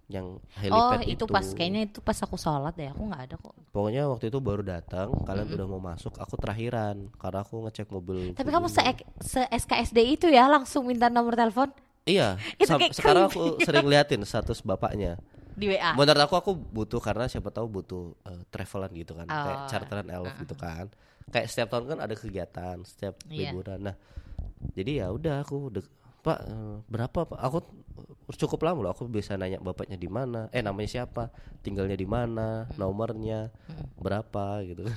yang 0.05 0.37
Oh 0.37 0.61
helipad 0.61 1.01
itu 1.09 1.25
pas 1.25 1.41
kayaknya 1.43 1.89
itu 1.89 1.97
pas 1.97 2.13
aku 2.15 2.37
sholat 2.37 2.77
deh. 2.77 2.93
Aku 2.93 3.09
nggak 3.09 3.21
ada 3.25 3.35
kok. 3.41 3.53
Pokoknya 3.73 4.05
waktu 4.05 4.29
itu 4.29 4.37
baru 4.37 4.61
datang, 4.61 5.09
kalian 5.25 5.49
udah 5.49 5.67
mau 5.67 5.81
masuk, 5.81 6.13
aku 6.21 6.37
terakhiran 6.37 7.09
karena 7.17 7.41
aku 7.41 7.65
ngecek 7.65 7.89
mobil. 7.89 8.37
Tapi 8.37 8.49
kamu 8.53 8.69
se, 8.69 8.81
se 9.19 9.41
SKSD 9.49 9.97
itu 10.05 10.27
ya 10.29 10.45
langsung 10.45 10.85
minta 10.85 11.09
nomor 11.09 11.33
telepon 11.33 11.73
Iya, 12.05 12.37
Itu 12.61 12.69
kayak 12.69 12.93
sekarang 12.93 13.23
aku 13.33 13.57
sering 13.65 13.89
liatin 13.89 14.21
status 14.23 14.61
bapaknya. 14.61 15.17
di 15.55 15.71
WA. 15.71 15.95
Menurut 15.97 16.19
aku 16.21 16.35
aku 16.35 16.51
butuh 16.53 16.99
karena 17.01 17.25
siapa 17.25 17.49
tahu 17.49 17.65
butuh 17.71 18.13
eh, 18.27 18.43
travelan 18.53 18.91
gitu 18.93 19.15
kan, 19.17 19.25
kayak 19.25 19.57
Oh, 19.57 19.67
charteran 19.71 20.07
elf 20.11 20.29
gitu 20.37 20.53
kan. 20.53 20.85
Kayak 21.33 21.47
setiap 21.49 21.67
tahun 21.73 21.95
kan 21.95 21.99
ada 22.03 22.13
kegiatan, 22.13 22.75
setiap 22.85 23.17
Iya. 23.25 23.49
liburan. 23.49 23.79
Nah, 23.89 23.95
jadi 24.77 25.01
ya 25.01 25.07
udah 25.09 25.41
aku 25.41 25.71
Pak 26.25 26.39
eh, 26.41 26.75
berapa 26.89 27.19
Pak? 27.29 27.37
Aku 27.37 27.61
cukup 28.33 28.65
lama 28.65 28.81
loh. 28.81 28.91
Aku 28.91 29.05
bisa 29.05 29.37
nanya 29.37 29.61
bapaknya 29.61 29.93
di 29.95 30.09
mana, 30.09 30.49
eh 30.49 30.59
namanya 30.59 30.89
siapa, 30.89 31.29
tinggalnya 31.61 31.93
di 31.93 32.09
mana, 32.09 32.65
nomornya 32.75 33.53
berapa 33.95 34.65
gitu. 34.65 34.89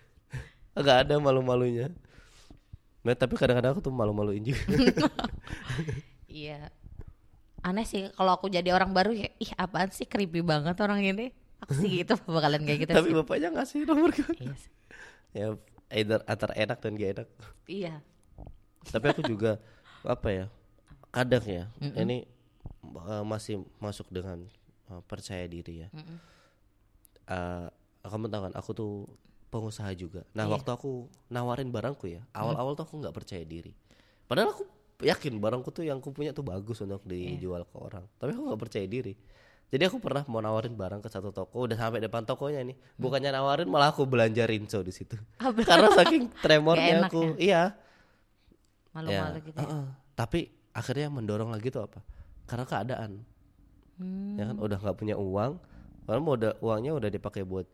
Enggak 0.78 1.06
ada 1.06 1.14
malu-malunya. 1.16 1.94
Nah, 3.04 3.14
tapi 3.14 3.38
kadang-kadang 3.38 3.76
aku 3.76 3.82
tuh 3.84 3.94
malu-maluin 3.94 4.42
juga. 4.42 4.64
Iya. 6.26 6.66
Aneh 7.62 7.86
sih 7.86 8.10
kalau 8.12 8.34
aku 8.34 8.50
jadi 8.50 8.74
orang 8.74 8.90
baru 8.90 9.14
ya, 9.14 9.30
ih 9.38 9.54
apaan 9.54 9.88
sih 9.88 10.02
creepy 10.02 10.42
banget 10.42 10.74
orang 10.82 10.98
ini. 10.98 11.30
Aku 11.62 11.78
sih 11.78 12.02
gitu 12.02 12.18
bakalan 12.34 12.66
kayak 12.66 12.78
gitu 12.84 12.92
tapi 12.92 13.08
sih. 13.08 13.14
bapaknya 13.14 13.48
ngasih 13.54 13.86
nomor 13.86 14.10
ke 14.10 14.20
Iya 14.36 14.54
sih. 14.58 14.72
ya 15.32 15.46
either 15.94 16.20
antara 16.26 16.52
enak 16.54 16.82
dan 16.82 16.92
gak 16.94 17.10
enak 17.14 17.28
Iya. 17.64 17.94
tapi 18.84 19.06
aku 19.10 19.22
juga 19.24 19.56
apa 20.02 20.28
ya 20.28 20.46
kadang 21.14 21.44
ya 21.46 21.64
ini 21.94 22.26
uh, 22.82 23.22
masih 23.22 23.62
masuk 23.78 24.10
dengan 24.10 24.42
uh, 24.88 24.98
percaya 25.00 25.46
diri 25.46 25.86
ya. 25.86 25.88
Uh, 27.24 27.70
kamu 28.04 28.28
tahu 28.28 28.42
kan 28.44 28.54
aku 28.54 28.70
tuh 28.74 28.92
pengusaha 29.48 29.88
juga. 29.94 30.26
Nah 30.34 30.44
Iya. 30.44 30.52
waktu 30.52 30.70
aku 30.70 31.06
nawarin 31.30 31.70
barangku 31.70 32.10
ya 32.10 32.20
awal-awal 32.34 32.74
tuh 32.74 32.84
aku 32.84 33.00
nggak 33.00 33.14
percaya 33.14 33.40
diri. 33.42 33.72
Padahal 34.26 34.52
aku 34.52 34.66
yakin 35.00 35.38
barangku 35.38 35.70
tuh 35.70 35.86
yang 35.86 36.02
aku 36.02 36.10
punya 36.10 36.30
tuh 36.30 36.44
bagus 36.44 36.82
untuk 36.82 37.00
Iya. 37.06 37.38
dijual 37.38 37.62
ke 37.64 37.76
orang. 37.78 38.04
Tapi 38.18 38.34
aku 38.34 38.42
nggak 38.44 38.60
percaya 38.60 38.84
diri. 38.84 39.14
Jadi 39.72 39.82
aku 39.88 39.96
pernah 39.98 40.22
mau 40.28 40.38
nawarin 40.38 40.76
barang 40.76 41.00
ke 41.00 41.08
satu 41.08 41.32
toko 41.32 41.64
udah 41.64 41.74
sampai 41.74 41.98
depan 41.98 42.22
tokonya 42.22 42.60
nih. 42.62 42.76
Bukannya 42.94 43.32
nawarin 43.32 43.66
malah 43.66 43.90
aku 43.90 44.04
belanja 44.04 44.44
rinso 44.44 44.84
di 44.84 44.92
situ. 44.92 45.16
Ah, 45.40 45.50
karena 45.50 45.88
saking 45.94 46.28
tremornya 46.38 47.08
aku. 47.08 47.34
iya. 47.40 47.72
Malu-malu 48.92 49.38
Ya, 49.38 49.42
gitu. 49.42 49.56
ya. 49.56 49.64
heeh. 49.64 49.84
Tapi 50.14 50.40
akhirnya 50.74 51.08
yang 51.08 51.16
mendorong 51.16 51.48
lagi 51.48 51.70
tuh 51.70 51.86
apa? 51.86 52.02
Karena 52.44 52.66
keadaan. 52.66 53.22
Hmm. 53.96 54.34
Ya 54.36 54.50
kan 54.50 54.58
udah 54.58 54.78
nggak 54.82 54.96
punya 54.98 55.14
uang, 55.14 55.56
padahal 56.04 56.20
mau 56.20 56.34
udah 56.34 56.52
uangnya 56.58 56.92
udah 56.98 57.08
dipakai 57.08 57.46
buat 57.46 57.64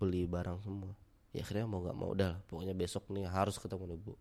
beli 0.00 0.24
barang 0.24 0.64
semua. 0.64 0.96
Ya 1.30 1.44
akhirnya 1.44 1.68
mau 1.68 1.84
nggak 1.84 1.96
mau 1.96 2.10
udah, 2.16 2.34
lah, 2.34 2.38
pokoknya 2.48 2.72
besok 2.72 3.10
nih 3.12 3.28
harus 3.28 3.60
ketemu 3.60 3.92
nih 3.94 3.98
bu. 4.00 4.14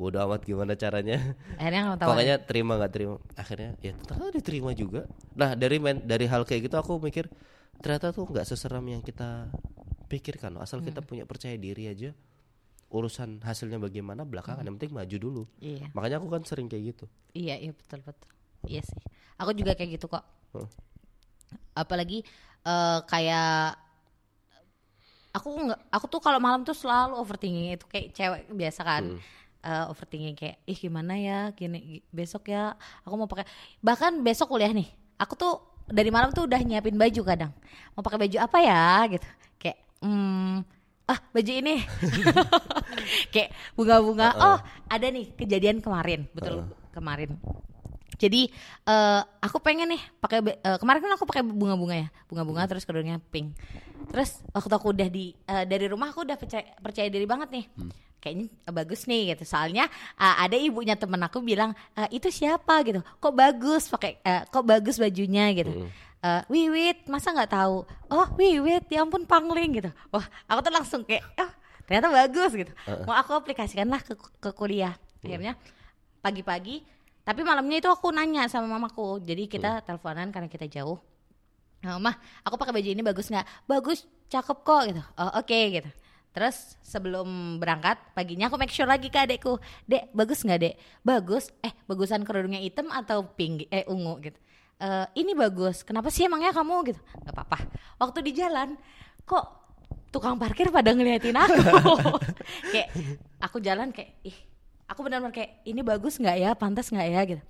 Bodoh 0.00 0.24
amat 0.24 0.40
gimana 0.42 0.72
caranya. 0.74 1.20
Akhirnya 1.60 1.92
tahu. 2.00 2.08
Pokoknya 2.08 2.36
terima 2.40 2.72
nggak 2.80 2.92
terima. 2.92 3.16
Akhirnya 3.36 3.76
ya 3.84 3.92
ternyata 4.00 4.32
diterima 4.32 4.70
juga. 4.72 5.04
Nah 5.36 5.52
dari 5.52 5.76
men, 5.76 6.00
dari 6.02 6.24
hal 6.24 6.48
kayak 6.48 6.72
gitu 6.72 6.76
aku 6.80 6.96
mikir 6.96 7.28
ternyata 7.84 8.08
tuh 8.08 8.24
nggak 8.24 8.48
seseram 8.48 8.80
yang 8.88 9.04
kita 9.04 9.52
pikirkan. 10.08 10.56
loh. 10.56 10.64
Asal 10.64 10.80
Hmm. 10.80 10.88
kita 10.88 11.04
punya 11.04 11.28
percaya 11.28 11.54
diri 11.60 11.86
aja. 11.86 12.10
Urusan 12.90 13.38
hasilnya 13.40 13.78
bagaimana 13.78 14.26
belakangan 14.26 14.66
yang 14.66 14.74
penting 14.74 14.92
maju 14.98 15.16
dulu. 15.16 15.42
Iya. 15.62 15.86
Makanya 15.94 16.18
aku 16.18 16.28
kan 16.28 16.42
sering 16.42 16.66
kayak 16.66 16.94
gitu. 16.94 17.04
Iya, 17.32 17.54
iya 17.58 17.72
betul 17.72 18.02
betul. 18.02 18.30
Iya 18.66 18.82
sih. 18.82 19.00
Aku 19.38 19.54
juga 19.54 19.78
kayak 19.78 19.96
gitu 19.96 20.10
kok. 20.10 20.26
Huh. 20.52 20.66
Apalagi 21.72 22.26
eh, 22.66 22.98
kayak 23.06 23.78
aku 25.30 25.48
nggak 25.70 25.80
aku 25.94 26.06
tuh 26.10 26.20
kalau 26.20 26.42
malam 26.42 26.66
tuh 26.66 26.74
selalu 26.74 27.14
overthinking 27.14 27.78
itu 27.78 27.86
kayak 27.86 28.10
cewek 28.10 28.42
biasa 28.50 28.80
kan. 28.82 29.02
Eh, 29.60 29.84
overthinking 29.92 30.34
kayak 30.34 30.56
ih 30.64 30.72
gimana 30.74 31.20
ya 31.20 31.52
gini 31.52 31.78
gi- 31.84 32.04
besok 32.08 32.48
ya 32.48 32.72
aku 33.04 33.12
mau 33.12 33.28
pakai 33.28 33.44
bahkan 33.84 34.16
besok 34.24 34.56
kuliah 34.56 34.72
nih 34.72 34.88
aku 35.20 35.36
tuh 35.36 35.60
dari 35.84 36.08
malam 36.08 36.32
tuh 36.32 36.48
udah 36.48 36.56
nyiapin 36.64 36.96
baju 36.96 37.20
kadang 37.28 37.52
mau 37.92 38.00
pakai 38.00 38.24
baju 38.24 38.36
apa 38.40 38.58
ya 38.64 39.04
gitu 39.12 39.28
kayak 39.60 39.76
hmm 40.00 40.64
ah 41.04 41.18
baju 41.28 41.52
ini 41.52 41.76
kayak 43.34 43.50
bunga-bunga 43.74 44.28
oh 44.36 44.58
ada 44.88 45.06
nih 45.08 45.32
kejadian 45.36 45.78
kemarin. 45.80 46.26
Betul 46.32 46.66
kemarin. 46.90 47.38
Jadi 48.20 48.52
eh 48.84 49.20
aku 49.40 49.56
pengen 49.64 49.96
nih 49.96 50.02
pakai 50.20 50.44
eh, 50.44 50.76
kemarin 50.76 51.00
kan 51.00 51.12
aku 51.16 51.24
pakai 51.24 51.40
bunga-bunga 51.40 51.96
ya 52.04 52.08
bunga-bunga 52.28 52.68
terus 52.68 52.84
kerudungnya 52.84 53.16
pink. 53.32 53.56
Terus 54.12 54.44
waktu 54.52 54.74
aku 54.76 54.92
udah 54.92 55.08
di 55.08 55.32
eh, 55.48 55.64
dari 55.64 55.88
rumah 55.88 56.12
aku 56.12 56.28
udah 56.28 56.36
percaya, 56.36 56.68
percaya 56.82 57.08
diri 57.08 57.24
banget 57.24 57.48
nih. 57.48 57.64
Kayaknya 58.20 58.46
eh, 58.52 58.72
bagus 58.76 59.08
nih 59.08 59.32
gitu. 59.32 59.48
Soalnya 59.48 59.88
eh, 60.20 60.34
ada 60.44 60.52
ibunya 60.58 61.00
temen 61.00 61.16
aku 61.24 61.40
bilang 61.40 61.72
"Eh, 61.96 62.20
itu 62.20 62.28
siapa? 62.28 62.84
gitu. 62.84 63.00
Kok 63.00 63.32
bagus? 63.32 63.88
Pakai 63.88 64.20
eh, 64.20 64.44
kok 64.44 64.68
bagus 64.68 65.00
bajunya? 65.00 65.48
gitu. 65.56 65.88
Eh, 66.20 66.42
Wiwit 66.52 67.08
masa 67.08 67.32
nggak 67.32 67.56
tahu? 67.56 67.88
Oh 68.12 68.28
Wiwit 68.36 68.84
ya 68.92 69.00
ampun 69.00 69.24
pangling 69.24 69.80
gitu. 69.80 69.88
Wah 70.12 70.28
aku 70.44 70.60
tuh 70.60 70.72
langsung 70.76 71.00
kayak 71.08 71.24
ah 71.40 71.48
ternyata 71.90 72.06
bagus 72.14 72.54
gitu. 72.54 72.70
Mau 73.02 73.18
aku 73.18 73.34
aplikasikanlah 73.34 73.98
ke, 74.06 74.14
ke 74.14 74.50
kuliah 74.54 74.94
akhirnya 75.26 75.58
pagi-pagi 76.22 76.86
tapi 77.26 77.42
malamnya 77.44 77.78
itu 77.82 77.88
aku 77.90 78.10
nanya 78.10 78.46
sama 78.46 78.66
mamaku. 78.78 79.20
Jadi 79.20 79.46
kita 79.46 79.82
teleponan 79.82 80.30
karena 80.30 80.46
kita 80.46 80.66
jauh. 80.70 80.98
Nah, 81.80 81.96
mah 81.96 82.16
aku 82.44 82.54
pakai 82.60 82.72
baju 82.76 82.88
ini 82.92 83.02
bagus 83.04 83.28
nggak? 83.28 83.66
Bagus 83.68 84.04
cakep 84.30 84.58
kok 84.64 84.82
gitu. 84.88 85.02
Oh 85.18 85.30
oke 85.38 85.58
gitu. 85.70 85.90
Terus 86.30 86.78
sebelum 86.82 87.58
berangkat 87.58 87.98
paginya 88.14 88.46
aku 88.46 88.56
make 88.56 88.70
sure 88.72 88.86
lagi 88.88 89.10
ke 89.10 89.18
adekku. 89.18 89.58
Dek 89.84 90.14
bagus 90.14 90.46
nggak 90.46 90.58
dek? 90.58 90.74
Bagus. 91.02 91.50
Eh 91.60 91.74
bagusan 91.90 92.22
kerudungnya 92.24 92.62
hitam 92.62 92.88
atau 92.88 93.26
pink? 93.34 93.66
Eh 93.68 93.84
ungu 93.90 94.16
gitu. 94.22 94.38
"Eh, 94.80 95.06
ini 95.20 95.36
bagus. 95.36 95.84
Kenapa 95.84 96.08
sih 96.08 96.24
emangnya 96.24 96.56
kamu? 96.56 96.94
gitu. 96.94 97.00
Nggak 97.20 97.34
apa-apa. 97.36 97.58
Waktu 98.00 98.18
di 98.24 98.32
jalan 98.32 98.78
kok 99.28 99.59
tukang 100.10 100.36
parkir 100.36 100.68
pada 100.74 100.90
ngeliatin 100.90 101.34
aku. 101.38 101.54
Kayak 102.74 102.88
aku 103.38 103.56
jalan 103.62 103.94
kayak 103.94 104.10
ih 104.26 104.36
aku 104.90 105.06
benar-benar 105.06 105.30
kayak 105.30 105.62
ini 105.64 105.80
bagus 105.86 106.18
nggak 106.18 106.36
ya? 106.36 106.50
Pantas 106.58 106.90
nggak 106.90 107.08
ya? 107.08 107.20
Gitu. 107.24 107.42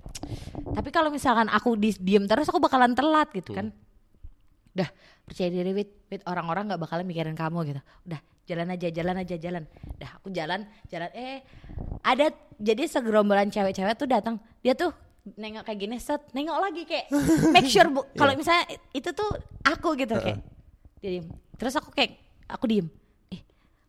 Tapi 0.77 0.89
kalau 0.93 1.09
misalkan 1.09 1.49
aku 1.49 1.75
di 1.75 1.97
diem 1.97 2.29
terus 2.29 2.47
aku 2.53 2.61
bakalan 2.61 2.93
telat 2.93 3.33
gitu 3.33 3.57
kan. 3.57 3.73
Udah 4.77 4.89
percaya 5.25 5.49
diri 5.49 5.73
wit. 5.73 5.91
Wit 6.13 6.23
orang-orang 6.29 6.69
nggak 6.69 6.81
bakalan 6.85 7.05
mikirin 7.09 7.33
kamu 7.35 7.73
gitu. 7.73 7.81
Udah 8.07 8.21
jalan 8.45 8.69
aja 8.77 8.89
jalan 8.93 9.17
aja 9.17 9.37
jalan. 9.41 9.63
Udah 9.97 10.11
aku 10.21 10.29
jalan 10.31 10.61
jalan 10.93 11.11
eh 11.17 11.41
ada 12.05 12.29
jadi 12.61 12.85
segerombolan 12.85 13.49
cewek-cewek 13.49 13.97
tuh 13.97 14.09
datang. 14.09 14.37
Dia 14.61 14.77
tuh 14.77 14.93
nengok 15.37 15.65
kayak 15.65 15.79
gini 15.81 15.97
set 16.01 16.21
nengok 16.33 16.59
lagi 16.61 16.83
kayak 16.89 17.13
make 17.53 17.69
sure 17.69 17.89
bu 17.93 18.01
kalau 18.21 18.33
misalnya 18.33 18.65
itu 18.97 19.13
tuh 19.13 19.29
aku 19.65 19.97
gitu 19.97 20.17
kayak 20.17 20.45
dia 21.01 21.11
diem. 21.17 21.27
Terus 21.57 21.77
aku 21.77 21.93
kayak 21.93 22.30
aku 22.53 22.65
diem. 22.67 22.87
Eh 23.31 23.41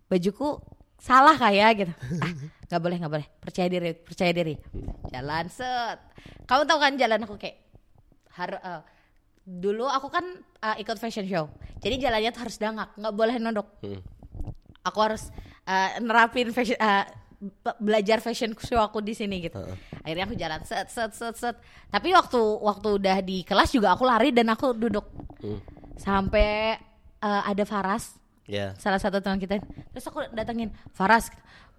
bajuku 0.08 0.62
salah 1.02 1.34
kayak 1.34 1.72
gitu. 1.86 1.94
Ah 2.22 2.32
nggak 2.70 2.82
boleh 2.82 2.98
nggak 3.02 3.14
boleh. 3.14 3.28
Percaya 3.42 3.68
diri 3.68 3.92
percaya 3.98 4.32
diri. 4.32 4.54
Jalan 5.12 5.46
set. 5.50 5.98
Kamu 6.46 6.64
tahu 6.64 6.80
kan 6.80 6.94
jalan 6.96 7.26
aku 7.26 7.36
kayak 7.36 7.58
har 8.32 8.52
eh, 8.56 8.82
dulu 9.44 9.90
aku 9.90 10.08
kan 10.08 10.24
eh, 10.62 10.76
ikut 10.80 10.96
fashion 10.96 11.26
show. 11.28 11.50
Jadi 11.82 12.00
jalannya 12.00 12.32
tuh 12.32 12.42
harus 12.48 12.56
dangak 12.56 12.94
nggak 12.96 13.16
boleh 13.18 13.36
nunduk. 13.42 13.68
Aku 14.86 15.00
harus 15.02 15.28
eh, 15.66 16.00
nerapin 16.00 16.54
fashion 16.54 16.78
be- 17.42 17.80
belajar 17.82 18.22
fashion 18.22 18.54
show 18.62 18.78
aku 18.80 19.02
di 19.02 19.18
sini 19.18 19.42
gitu. 19.42 19.58
Akhirnya 20.06 20.30
aku 20.30 20.38
jalan 20.38 20.62
set 20.64 20.88
set 20.94 21.12
set 21.18 21.36
set. 21.36 21.56
Tapi 21.90 22.14
waktu 22.14 22.40
waktu 22.40 22.88
udah 23.02 23.18
di 23.26 23.42
kelas 23.42 23.74
juga 23.74 23.98
aku 23.98 24.06
lari 24.06 24.30
dan 24.32 24.54
aku 24.54 24.78
duduk. 24.78 25.10
Sampai 25.98 26.78
eh, 27.20 27.42
ada 27.44 27.66
Faras 27.66 28.21
Ya. 28.50 28.74
salah 28.82 28.98
satu 28.98 29.22
teman 29.22 29.38
kita. 29.38 29.62
Terus 29.94 30.06
aku 30.10 30.26
datengin 30.34 30.74
Faras 30.92 31.30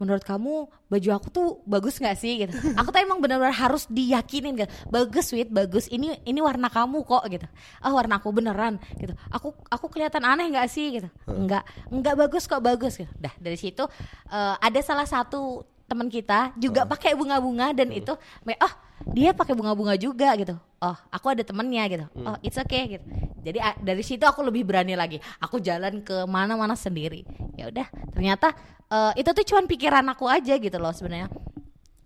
menurut 0.01 0.27
kamu 0.27 0.67
baju 0.91 1.09
aku 1.15 1.29
tuh 1.31 1.49
bagus 1.63 1.99
nggak 2.03 2.17
sih? 2.19 2.43
Gitu. 2.43 2.55
Aku 2.81 2.91
tuh 2.91 2.99
emang 2.99 3.23
benar-benar 3.23 3.55
harus 3.55 3.87
diyakinin 3.87 4.59
gitu. 4.59 4.71
Bagus 4.91 5.31
sweet 5.31 5.47
bagus. 5.47 5.87
Ini 5.87 6.27
ini 6.27 6.41
warna 6.43 6.67
kamu 6.67 7.07
kok 7.07 7.23
gitu. 7.31 7.47
Ah 7.79 7.95
warna 7.95 8.19
aku 8.19 8.35
beneran 8.35 8.83
gitu. 8.99 9.15
Aku 9.31 9.55
aku 9.71 9.87
kelihatan 9.87 10.27
aneh 10.27 10.51
nggak 10.51 10.67
sih? 10.67 10.99
Gitu. 10.99 11.09
Nggak 11.31 11.63
nggak 11.93 12.15
bagus 12.19 12.51
kok 12.51 12.63
bagus 12.65 12.99
gitu. 12.99 13.13
Dah 13.15 13.31
dari 13.39 13.55
situ 13.55 13.87
eh, 14.31 14.55
ada 14.59 14.81
salah 14.83 15.07
satu 15.07 15.63
teman 15.93 16.09
kita 16.09 16.57
juga 16.57 16.89
pakai 16.89 17.13
bunga-bunga 17.13 17.77
dan 17.77 17.93
itu 17.93 18.17
oh 18.49 18.73
dia 19.13 19.37
pakai 19.37 19.53
bunga-bunga 19.53 19.93
juga 19.95 20.33
gitu. 20.41 20.57
Oh 20.81 20.97
aku 21.13 21.27
ada 21.29 21.45
temennya 21.45 21.85
gitu. 21.87 22.07
Oh 22.25 22.37
it's 22.41 22.57
okay 22.57 22.97
gitu. 22.97 23.05
Jadi 23.45 23.59
dari 23.85 24.01
situ 24.01 24.25
aku 24.25 24.41
lebih 24.41 24.65
berani 24.65 24.97
lagi. 24.97 25.21
Aku 25.39 25.61
jalan 25.61 26.01
ke 26.01 26.25
mana-mana 26.25 26.73
sendiri. 26.73 27.29
Ya 27.55 27.69
udah 27.69 27.85
ternyata 28.17 28.57
eh, 28.89 29.21
itu 29.21 29.29
tuh 29.29 29.45
cuman 29.45 29.69
pikiran 29.69 30.07
aku 30.09 30.25
aja 30.25 30.57
gitu 30.57 30.81
loh 30.81 30.97
sebenarnya. 30.97 31.29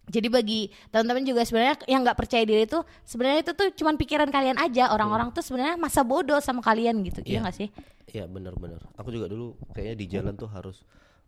Jadi 0.07 0.31
bagi 0.31 0.61
teman-teman 0.95 1.27
juga 1.27 1.43
sebenarnya 1.43 1.83
yang 1.91 2.07
nggak 2.07 2.15
percaya 2.15 2.47
diri 2.47 2.63
itu 2.63 2.79
sebenarnya 3.03 3.43
itu 3.43 3.53
tuh 3.59 3.69
cuman 3.75 3.95
pikiran 3.99 4.29
kalian 4.31 4.57
aja. 4.57 4.95
Orang-orang 4.95 5.35
tuh 5.35 5.43
sebenarnya 5.43 5.75
masa 5.77 6.07
bodoh 6.07 6.39
sama 6.39 6.63
kalian 6.63 7.03
gitu. 7.05 7.21
Iya 7.27 7.29
Iya. 7.29 7.39
nggak 7.43 7.57
sih? 7.59 7.69
Iya 8.15 8.25
benar-benar. 8.25 8.81
Aku 8.97 9.11
juga 9.11 9.27
dulu 9.27 9.59
kayaknya 9.75 9.95
di 9.99 10.07
jalan 10.07 10.39
tuh 10.39 10.47
harus 10.47 10.87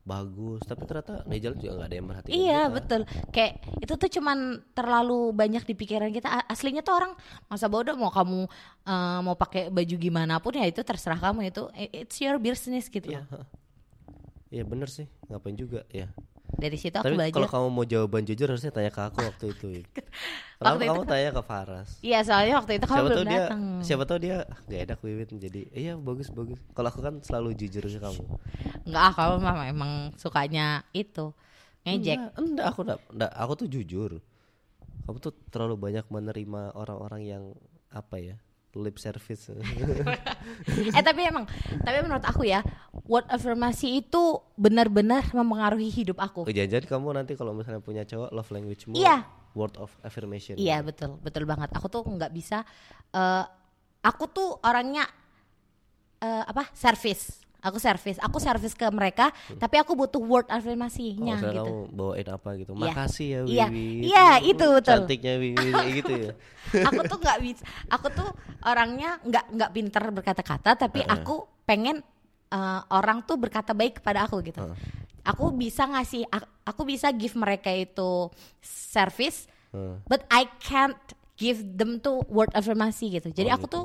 bagus, 0.09 0.65
tapi 0.65 0.89
ternyata 0.89 1.21
di 1.29 1.37
jalan 1.37 1.59
juga 1.61 1.73
nggak 1.77 1.89
ada 1.93 1.97
yang 2.01 2.07
merhatiin 2.09 2.33
Iya 2.33 2.61
kita. 2.65 2.73
betul. 2.73 3.01
Kayak 3.29 3.53
itu 3.79 3.93
tuh 3.95 4.11
cuman 4.17 4.39
terlalu 4.73 5.21
banyak 5.37 5.63
di 5.69 5.75
pikiran 5.77 6.09
kita. 6.09 6.49
Aslinya 6.49 6.81
tuh 6.81 6.97
orang 6.97 7.13
masa 7.47 7.69
bodoh 7.69 7.93
mau 8.01 8.09
kamu 8.09 8.49
eh, 8.89 9.19
mau 9.21 9.37
pakai 9.37 9.69
baju 9.69 9.95
gimana 10.01 10.41
pun 10.41 10.57
ya 10.57 10.65
itu 10.65 10.81
terserah 10.81 11.21
kamu 11.21 11.53
itu 11.53 11.69
it's 11.77 12.17
your 12.25 12.41
business 12.41 12.89
gitu. 12.89 13.13
Iya. 13.13 13.29
ha. 13.29 13.45
Iya 14.49 14.65
bener 14.65 14.89
sih, 14.89 15.05
ngapain 15.29 15.53
juga 15.53 15.85
ya. 15.93 16.09
Dari 16.49 16.77
situ 16.81 16.97
aku 16.97 17.05
Tapi 17.05 17.17
belajar. 17.21 17.35
kalau 17.37 17.49
kamu 17.51 17.67
mau 17.69 17.85
jawaban 17.85 18.23
jujur 18.25 18.49
harusnya 18.49 18.73
tanya 18.73 18.89
ke 18.89 19.03
aku 19.05 19.21
waktu 19.21 19.45
itu. 19.53 19.67
ya. 19.69 19.83
Kenapa 20.59 20.75
Waktu 20.75 20.83
itu 20.83 20.91
kamu 20.91 21.05
tanya 21.07 21.31
ke 21.31 21.43
Faras? 21.45 21.89
Iya 22.03 22.19
soalnya 22.27 22.55
waktu 22.59 22.73
itu 22.81 22.87
kamu 22.89 22.99
siapa 22.99 23.11
belum 23.13 23.27
datang. 23.31 23.61
siapa 23.79 24.03
tahu 24.03 24.19
dia 24.19 24.37
"Ah, 24.43 24.59
nggak 24.67 24.81
enak 24.91 24.99
Wiwit 25.07 25.31
jadi 25.39 25.61
iya 25.71 25.93
bagus 25.95 26.29
bagus. 26.35 26.59
Kalau 26.75 26.89
aku 26.91 26.99
kan 26.99 27.15
selalu 27.23 27.55
jujur 27.55 27.87
ke 27.87 28.01
kamu. 28.01 28.23
Enggak 28.89 29.03
ah 29.07 29.13
kamu 29.15 29.35
mah 29.39 29.55
emang 29.71 29.93
sukanya 30.19 30.83
itu 30.91 31.31
ngejek. 31.87 32.19
Enggak, 32.19 32.43
enggak 32.43 32.67
aku 32.75 32.81
enggak, 32.83 33.01
enggak, 33.15 33.33
aku 33.39 33.53
tuh 33.55 33.69
jujur. 33.71 34.11
Kamu 35.07 35.17
tuh 35.23 35.33
terlalu 35.55 35.79
banyak 35.79 36.05
menerima 36.11 36.75
orang-orang 36.75 37.23
yang 37.23 37.45
apa 37.95 38.19
ya? 38.19 38.37
lip 38.79 38.95
service. 39.01 39.51
eh 40.95 41.03
tapi 41.03 41.27
emang 41.27 41.49
tapi 41.83 41.99
menurut 42.05 42.23
aku 42.23 42.47
ya 42.47 42.63
word 43.09 43.25
affirmation 43.27 43.89
itu 43.91 44.23
benar-benar 44.55 45.25
mempengaruhi 45.33 45.89
hidup 45.89 46.21
aku. 46.21 46.45
Oh, 46.45 46.53
jangan-jangan 46.53 46.87
kamu 46.87 47.07
nanti 47.17 47.33
kalau 47.35 47.57
misalnya 47.57 47.81
punya 47.81 48.05
cowok 48.05 48.31
love 48.31 48.51
language 48.53 48.85
mu 48.85 48.95
Iya. 48.95 49.25
word 49.57 49.75
of 49.81 49.89
affirmation. 50.05 50.55
Iya 50.55 50.85
betul 50.85 51.17
betul 51.19 51.49
banget. 51.49 51.73
Aku 51.73 51.89
tuh 51.89 52.05
nggak 52.05 52.31
bisa. 52.31 52.63
eh 53.09 53.45
aku 53.99 54.29
tuh 54.29 54.61
orangnya 54.61 55.09
eh 56.21 56.45
apa? 56.45 56.69
Service. 56.77 57.41
Aku 57.59 57.83
service. 57.83 58.23
Aku 58.23 58.39
service 58.39 58.71
ke 58.71 58.87
mereka. 58.93 59.35
Tapi 59.59 59.83
aku 59.83 59.99
butuh 59.99 60.23
word 60.23 60.47
affirmasinya 60.47 61.35
misalnya 61.35 61.59
gitu. 61.59 61.67
kamu 61.67 61.83
bawain 61.91 62.29
apa 62.29 62.49
gitu. 62.55 62.71
Iya. 62.71 62.81
Makasih 62.87 63.27
ya 63.27 63.41
Wiwi. 63.43 63.51
Iya. 63.57 63.67
Iya, 64.05 64.27
itu 64.47 64.67
betul. 64.69 64.95
Cantiknya 65.03 65.35
Wiwi 65.41 65.69
gitu 65.99 66.13
ya. 66.13 66.33
aku 66.87 67.01
tuh 67.09 67.19
nggak 67.19 67.39
bisa. 67.43 67.63
Aku 67.89 68.07
tuh 68.13 68.29
orangnya 68.63 69.19
nggak 69.25 69.45
nggak 69.57 69.71
pinter 69.75 70.03
berkata-kata. 70.13 70.71
Tapi 70.77 71.03
aku 71.03 71.49
pengen 71.65 71.99
eh, 72.49 72.81
orang 72.91 73.23
tuh 73.23 73.37
berkata 73.37 73.73
baik 73.73 74.01
kepada 74.01 74.25
aku 74.25 74.41
gitu. 74.43 74.65
Aku 75.23 75.53
bisa 75.53 75.85
ngasih. 75.85 76.25
ak- 76.29 76.51
Aku 76.65 76.85
bisa 76.85 77.09
give 77.11 77.33
mereka 77.35 77.69
itu 77.69 78.29
service. 78.61 79.49
Heeh. 79.69 80.01
but 80.09 80.25
I 80.33 80.49
can't 80.59 80.97
give 81.37 81.61
them 81.63 82.01
to 82.01 82.25
word 82.27 82.49
affirmasi 82.51 83.15
gitu. 83.15 83.29
Jadi 83.31 83.53
Oh, 83.53 83.57
aku 83.57 83.67
gitu. 83.69 83.77
tuh 83.77 83.85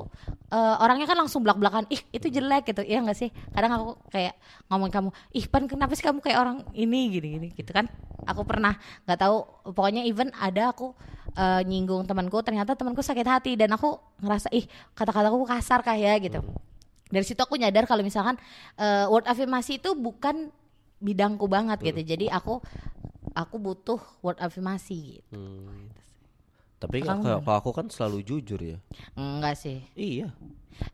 eh, 0.49 0.75
orangnya 0.79 1.05
kan 1.05 1.19
langsung 1.19 1.43
belak-belakan, 1.43 1.85
ih 1.91 1.99
itu 2.09 2.29
jelek 2.29 2.71
gitu, 2.71 2.81
iya 2.81 3.03
nggak 3.03 3.13
sih? 3.13 3.29
Kadang 3.51 3.73
aku 3.75 3.87
kayak 4.07 4.33
ngomong 4.69 4.89
kamu, 4.89 5.09
ih 5.33 5.45
pan 5.45 5.67
kenapa 5.67 5.91
sih 5.93 6.01
kamu 6.01 6.23
kayak 6.23 6.39
orang 6.39 6.57
ini 6.71 7.11
gini-gini 7.11 7.47
gitu 7.51 7.69
kan? 7.69 7.85
Aku 8.23 8.47
pernah 8.47 8.73
nggak 9.03 9.19
tahu, 9.19 9.37
pokoknya 9.69 10.07
even 10.07 10.31
ada 10.33 10.71
aku 10.71 10.95
eh, 11.35 11.61
nyinggung 11.67 12.07
temanku, 12.07 12.39
ternyata 12.41 12.73
temanku 12.73 13.03
sakit 13.03 13.27
hati 13.27 13.51
dan 13.53 13.75
aku 13.75 13.97
ngerasa 14.23 14.47
ih 14.49 14.63
kata-kataku 14.93 15.43
kasar 15.43 15.83
kayak 15.83 16.23
gitu. 16.23 16.39
Dari 17.13 17.21
situ 17.21 17.37
aku 17.37 17.61
nyadar 17.61 17.85
kalau 17.85 18.01
misalkan 18.01 18.41
eh, 18.81 19.05
word 19.05 19.29
affirmasi 19.29 19.77
itu 19.77 19.93
bukan 19.93 20.49
bidangku 20.97 21.45
banget 21.45 21.77
gitu. 21.85 22.01
Jadi 22.01 22.25
aku 22.33 22.57
aku 23.37 23.55
butuh 23.61 24.01
word 24.25 24.41
affirmasi 24.41 25.21
gitu. 25.21 25.37
Hmm. 25.37 25.93
Tapi 26.81 26.99
Kamu 26.99 27.23
kalau 27.23 27.39
kalau 27.45 27.57
aku 27.61 27.71
kan 27.71 27.87
selalu 27.87 28.25
jujur 28.25 28.59
ya. 28.59 28.81
Enggak 29.15 29.55
sih. 29.55 29.85
Iya. 29.93 30.33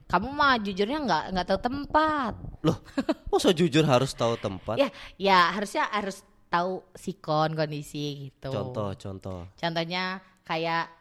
Kamu 0.05 0.29
mah 0.36 0.60
jujurnya 0.60 1.01
nggak 1.01 1.23
nggak 1.34 1.47
tahu 1.49 1.60
tempat. 1.65 2.34
Loh, 2.62 2.77
masa 3.32 3.55
jujur 3.55 3.88
harus 3.88 4.12
tahu 4.13 4.36
tempat? 4.38 4.75
Ya, 4.77 4.91
ya 5.15 5.49
harusnya 5.55 5.88
harus 5.89 6.21
tahu 6.51 6.86
sikon 6.93 7.58
kondisi 7.58 8.29
gitu. 8.29 8.53
Contoh, 8.53 8.93
contoh. 8.97 9.39
Contohnya 9.55 10.21
kayak 10.45 10.93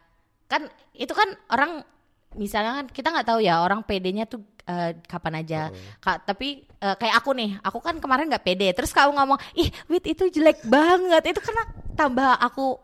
kan 0.49 0.65
itu 0.97 1.13
kan 1.13 1.29
orang 1.53 1.85
misalnya 2.37 2.81
kan 2.81 2.85
kita 2.89 3.07
nggak 3.13 3.27
tahu 3.29 3.39
ya 3.41 3.61
orang 3.61 3.81
PD-nya 3.85 4.25
tuh 4.29 4.41
eh, 4.69 4.91
kapan 5.09 5.41
aja. 5.41 5.73
Kak, 5.97 6.29
tapi 6.29 6.69
eh, 6.69 6.95
kayak 6.95 7.25
aku 7.25 7.33
nih, 7.33 7.57
aku 7.65 7.81
kan 7.81 7.97
kemarin 7.97 8.29
nggak 8.29 8.45
pede. 8.45 8.69
Terus 8.77 8.93
kamu 8.93 9.17
ngomong, 9.17 9.39
"Ih, 9.57 9.73
Wit 9.89 10.05
itu 10.05 10.29
jelek 10.29 10.61
banget." 10.69 11.33
Itu 11.33 11.41
karena 11.41 11.65
tambah 11.97 12.37
aku 12.37 12.77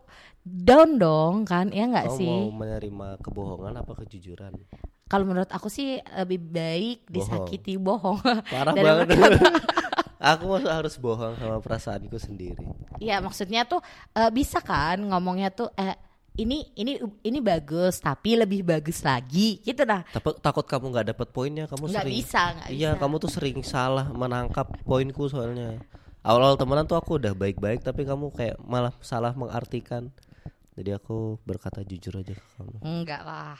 down 0.45 0.97
dong 0.97 1.45
kan, 1.45 1.69
ya 1.69 1.85
nggak 1.89 2.09
sih? 2.17 2.29
mau 2.29 2.53
menerima 2.65 3.17
kebohongan 3.21 3.81
apa 3.81 3.93
kejujuran? 4.05 4.53
kalau 5.05 5.21
menurut 5.21 5.49
aku 5.53 5.69
sih 5.69 6.01
lebih 6.01 6.41
baik 6.41 7.05
disakiti 7.05 7.77
bohong, 7.77 8.17
Parah 8.53 8.73
banget. 8.73 9.37
aku 10.17 10.43
masa 10.57 10.81
harus 10.81 10.97
bohong 10.97 11.37
sama 11.37 11.61
perasaanku 11.61 12.17
sendiri. 12.17 12.65
Iya 12.97 13.21
maksudnya 13.21 13.69
tuh 13.69 13.85
eh, 14.17 14.29
bisa 14.33 14.65
kan 14.65 14.97
ngomongnya 14.97 15.53
tuh 15.53 15.69
eh 15.77 15.93
ini 16.35 16.67
ini 16.73 16.93
ini 17.21 17.39
bagus 17.39 17.97
tapi 17.97 18.35
lebih 18.35 18.61
bagus 18.61 18.99
lagi 19.01 19.59
gitu 19.59 19.81
dah 19.81 20.03
Tapi 20.05 20.35
takut 20.39 20.63
kamu 20.63 20.91
nggak 20.91 21.07
dapet 21.09 21.27
poinnya, 21.29 21.65
kamu 21.65 21.87
nggak 21.87 22.03
sering. 22.03 22.15
bisa 22.15 22.41
nggak 22.51 22.67
Iya, 22.69 22.89
bisa. 22.91 22.99
kamu 22.99 23.15
tuh 23.17 23.31
sering 23.31 23.59
salah 23.61 24.05
menangkap 24.07 24.67
poinku 24.81 25.25
soalnya. 25.25 25.79
Awal-awal 26.21 26.55
temenan 26.55 26.83
tuh 26.83 26.95
aku 26.95 27.17
udah 27.17 27.31
baik-baik 27.31 27.81
tapi 27.81 28.01
kamu 28.01 28.29
kayak 28.29 28.57
malah 28.59 28.91
salah 28.99 29.31
mengartikan. 29.31 30.09
Jadi 30.73 30.91
aku 30.91 31.39
berkata 31.41 31.79
jujur 31.81 32.15
aja 32.15 32.33
ke 32.33 32.45
kamu. 32.55 32.77
enggak 32.81 33.21
lah 33.21 33.55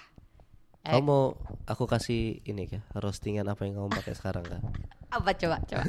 Eh. 0.81 0.93
Kamu 0.93 1.01
mau 1.01 1.33
aku 1.65 1.85
kasih 1.85 2.43
ini 2.43 2.69
ya 2.69 2.77
roastingan 2.93 3.47
apa 3.47 3.65
yang 3.65 3.73
kamu 3.75 3.89
pakai 3.91 4.13
sekarang 4.13 4.45
kan? 4.45 4.61
apa 5.15 5.33
coba 5.33 5.57
coba 5.63 5.81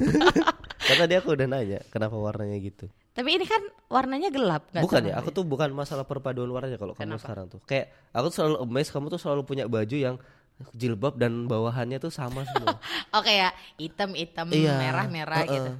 Karena 0.87 1.03
tadi 1.05 1.14
aku 1.14 1.29
udah 1.35 1.46
nanya 1.46 1.81
kenapa 1.88 2.14
warnanya 2.14 2.57
gitu. 2.57 2.88
Tapi 3.17 3.29
ini 3.33 3.49
kan 3.49 3.63
warnanya 3.89 4.29
gelap 4.29 4.69
nggak 4.71 4.85
bukan 4.85 5.03
ya, 5.09 5.15
aku 5.17 5.33
tuh 5.33 5.43
bukan 5.43 5.73
masalah 5.73 6.05
perpaduan 6.05 6.53
warnanya 6.53 6.77
kalau 6.77 6.93
kamu 6.93 7.17
sekarang 7.17 7.49
tuh. 7.49 7.65
Kayak 7.65 7.89
aku 8.13 8.29
tuh 8.29 8.37
selalu 8.37 8.57
amazed 8.61 8.93
kamu 8.93 9.07
tuh 9.09 9.21
selalu 9.21 9.43
punya 9.43 9.65
baju 9.65 9.97
yang 9.97 10.17
jilbab 10.73 11.17
dan 11.17 11.49
bawahannya 11.49 11.97
tuh 11.97 12.13
sama 12.13 12.45
semua. 12.45 12.77
oke 13.19 13.29
ya 13.29 13.53
hitam 13.77 14.13
hitam 14.13 14.47
Iya, 14.49 14.77
merah 14.77 15.07
merah 15.09 15.41
uh-uh. 15.43 15.53
gitu 15.53 15.73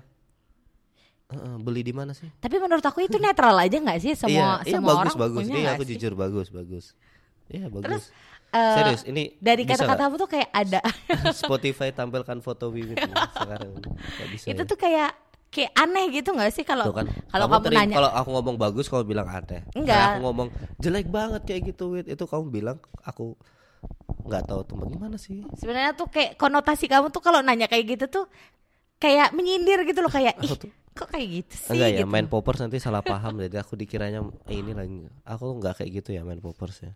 Heeh, 1.27 1.55
beli 1.59 1.83
di 1.83 1.91
mana 1.91 2.15
sih? 2.15 2.31
tapi 2.39 2.57
menurut 2.57 2.81
aku 2.81 3.03
itu 3.03 3.19
netral 3.19 3.59
aja 3.59 3.75
nggak 3.75 3.99
sih 3.99 4.15
semua 4.15 4.63
iya, 4.63 4.69
iya, 4.69 4.73
semua 4.79 4.95
bagus 4.95 5.13
orang 5.13 5.17
bagus. 5.27 5.43
punya 5.43 5.59
Iya, 5.59 5.71
aku 5.75 5.83
sih? 5.83 5.91
jujur 5.93 6.13
bagus 6.15 6.47
bagus. 6.49 6.85
Iya 7.47 7.67
bagus. 7.67 8.05
Eh, 8.55 8.75
Serius, 8.79 9.03
ini 9.05 9.35
dari 9.43 9.67
kata-katamu 9.67 10.15
tuh 10.17 10.31
kayak 10.31 10.51
ada? 10.55 10.79
Spotify 11.43 11.91
tampilkan 11.91 12.39
foto 12.39 12.71
Wiwit 12.71 12.95
sekarang. 13.35 13.75
Gak 14.23 14.29
bisa. 14.31 14.45
itu 14.47 14.63
ya? 14.63 14.71
tuh 14.71 14.79
kayak 14.79 15.11
kayak 15.49 15.73
aneh 15.73 16.05
gitu 16.11 16.31
nggak 16.31 16.53
sih 16.53 16.63
kalau 16.63 16.91
Tuh 16.91 16.95
kan, 16.95 17.07
kalau 17.27 17.47
kamu, 17.49 17.65
terim- 17.65 17.79
nanya 17.81 17.97
kalau 17.97 18.11
aku 18.13 18.29
ngomong 18.31 18.57
bagus 18.57 18.87
kamu 18.87 19.05
bilang 19.07 19.27
aneh. 19.27 19.63
Enggak. 19.73 19.97
Kalau 19.97 20.07
aku 20.11 20.21
ngomong 20.23 20.49
jelek 20.77 21.07
banget 21.09 21.43
kayak 21.43 21.63
gitu 21.71 21.85
Wit, 21.93 22.07
itu 22.07 22.25
kamu 22.25 22.45
bilang 22.51 22.77
aku 23.01 23.33
nggak 24.23 24.43
tahu 24.45 24.61
teman 24.63 24.87
gimana 24.91 25.17
sih? 25.17 25.47
sebenarnya 25.55 25.95
tuh 25.95 26.07
kayak 26.07 26.35
konotasi 26.35 26.87
kamu 26.87 27.09
tuh 27.09 27.21
kalau 27.21 27.41
nanya 27.41 27.67
kayak 27.67 27.97
gitu 27.97 28.07
tuh 28.11 28.25
kayak 28.97 29.31
menyindir 29.31 29.85
gitu 29.85 30.01
loh 30.01 30.11
kayak 30.11 30.35
ih 30.41 30.51
tuh- 30.51 30.73
kok 30.91 31.13
kayak 31.13 31.29
gitu 31.31 31.55
sih 31.55 31.73
Enggak 31.77 31.91
ya, 31.93 31.99
gitu. 32.01 32.09
main 32.09 32.27
poppers 32.27 32.59
nanti 32.59 32.81
salah 32.81 33.01
paham 33.01 33.37
jadi 33.37 33.61
aku 33.61 33.77
dikiranya 33.77 34.25
eh, 34.49 34.57
ini 34.57 34.73
lagi. 34.73 35.05
Aku 35.23 35.57
nggak 35.57 35.79
kayak 35.79 35.91
gitu 35.95 36.11
ya 36.13 36.25
main 36.25 36.41
poppers 36.41 36.83
ya. 36.83 36.93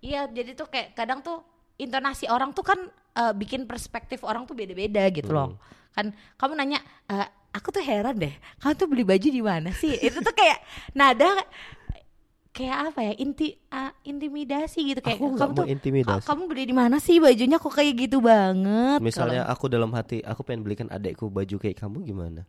Iya, 0.00 0.26
jadi 0.26 0.54
tuh 0.54 0.66
kayak 0.66 0.94
kadang 0.94 1.20
tuh 1.20 1.40
intonasi 1.76 2.26
orang 2.26 2.50
tuh 2.50 2.64
kan 2.64 2.78
eh, 3.14 3.32
bikin 3.32 3.64
perspektif 3.64 4.20
orang 4.22 4.44
tuh 4.44 4.52
beda-beda 4.52 5.06
gitu 5.08 5.30
loh. 5.30 5.56
Kan 5.90 6.10
kamu 6.36 6.52
nanya, 6.54 6.78
"Eh, 7.06 7.26
aku 7.50 7.70
tuh 7.70 7.82
heran 7.82 8.14
deh, 8.14 8.30
kamu 8.58 8.72
tuh 8.74 8.86
beli 8.86 9.02
baju 9.02 9.28
di 9.28 9.42
mana 9.42 9.70
sih? 9.72 9.90
Itu 9.96 10.20
tuh 10.20 10.32
kayak 10.32 10.58
nada 10.92 11.28
kayak 12.50 12.76
apa 12.90 13.00
ya? 13.02 13.12
Inti 13.16 13.54
ah, 13.68 13.94
intimidasi 14.02 14.80
gitu 14.84 15.00
kayak 15.00 15.18
Aku 15.18 15.34
kamu 15.34 15.50
mau 15.50 15.58
tuh 15.62 15.66
intimidasi. 15.66 16.26
"Ka- 16.26 16.34
kamu 16.34 16.42
beli 16.46 16.62
di 16.66 16.74
mana 16.74 16.96
sih 16.98 17.18
bajunya 17.18 17.56
kok 17.56 17.70
kayak 17.70 17.94
gitu 18.00 18.18
banget? 18.18 18.98
Misalnya 18.98 19.46
Kalau- 19.46 19.54
aku 19.54 19.64
dalam 19.66 19.90
hati 19.94 20.18
aku 20.20 20.42
pengen 20.42 20.62
belikan 20.62 20.88
adekku 20.88 21.26
baju 21.26 21.56
kayak 21.56 21.78
kamu 21.78 22.02
gimana? 22.04 22.42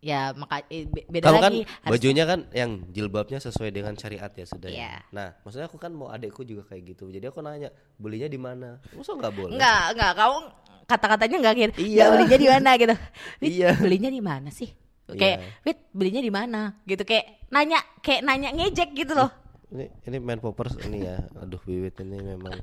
Ya 0.00 0.32
maka 0.32 0.64
eh, 0.66 0.88
be- 0.88 1.04
beda 1.06 1.28
Kamu 1.28 1.38
kan 1.38 1.52
lagi. 1.52 1.62
Harus- 1.64 1.92
bajunya 1.92 2.24
kan 2.24 2.40
yang 2.50 2.70
jilbabnya 2.88 3.38
sesuai 3.38 3.68
dengan 3.68 3.92
syariat 3.94 4.32
ya 4.32 4.46
sudah. 4.48 4.68
ya. 4.68 4.76
Iya. 4.76 4.92
Nah, 5.12 5.28
maksudnya 5.40 5.68
aku 5.68 5.76
kan 5.76 5.92
mau 5.92 6.08
adekku 6.08 6.40
juga 6.42 6.64
kayak 6.66 6.96
gitu. 6.96 7.08
Jadi 7.08 7.24
aku 7.24 7.40
nanya, 7.40 7.68
belinya 7.94 8.26
di 8.26 8.40
mana? 8.40 8.80
Masa 8.92 9.12
nggak 9.12 9.32
boleh? 9.32 9.52
Enggak, 9.54 9.84
enggak, 9.92 10.12
kamu 10.16 10.38
kata-katanya 10.86 11.36
enggak 11.38 11.54
gitu. 11.54 11.72
Iya. 11.86 12.00
Ya, 12.00 12.04
belinya 12.10 12.38
di 12.38 12.48
mana 12.48 12.70
gitu. 12.74 12.94
Wit, 13.38 13.50
Iya. 13.52 13.70
Belinya 13.76 14.10
di 14.10 14.22
mana 14.22 14.48
sih? 14.48 14.70
Kayak, 15.10 15.38
Wit, 15.66 15.78
belinya 15.90 16.22
di 16.22 16.32
mana? 16.32 16.60
Gitu 16.82 17.02
kayak 17.02 17.50
nanya 17.50 17.82
kayak 18.00 18.22
nanya 18.22 18.54
ngejek 18.54 18.94
gitu 18.94 19.12
loh. 19.12 19.28
Ini 19.68 19.86
ini 20.06 20.16
main 20.16 20.38
poppers 20.38 20.78
ini 20.82 21.02
ya. 21.02 21.18
Aduh, 21.36 21.60
Wiwit 21.62 21.98
ini 22.00 22.18
memang 22.24 22.56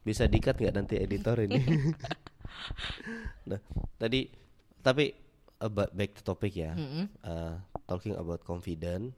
bisa 0.00 0.28
dikat 0.28 0.56
nggak 0.56 0.74
nanti 0.74 0.94
editor 0.96 1.42
ini? 1.42 1.58
nah, 3.48 3.60
tadi 3.96 4.28
tapi 4.78 5.23
about 5.64 5.90
back 5.90 6.12
to 6.12 6.22
topic 6.22 6.52
ya. 6.54 6.76
Uh, 7.22 7.56
talking 7.84 8.12
about 8.12 8.44
confident. 8.44 9.16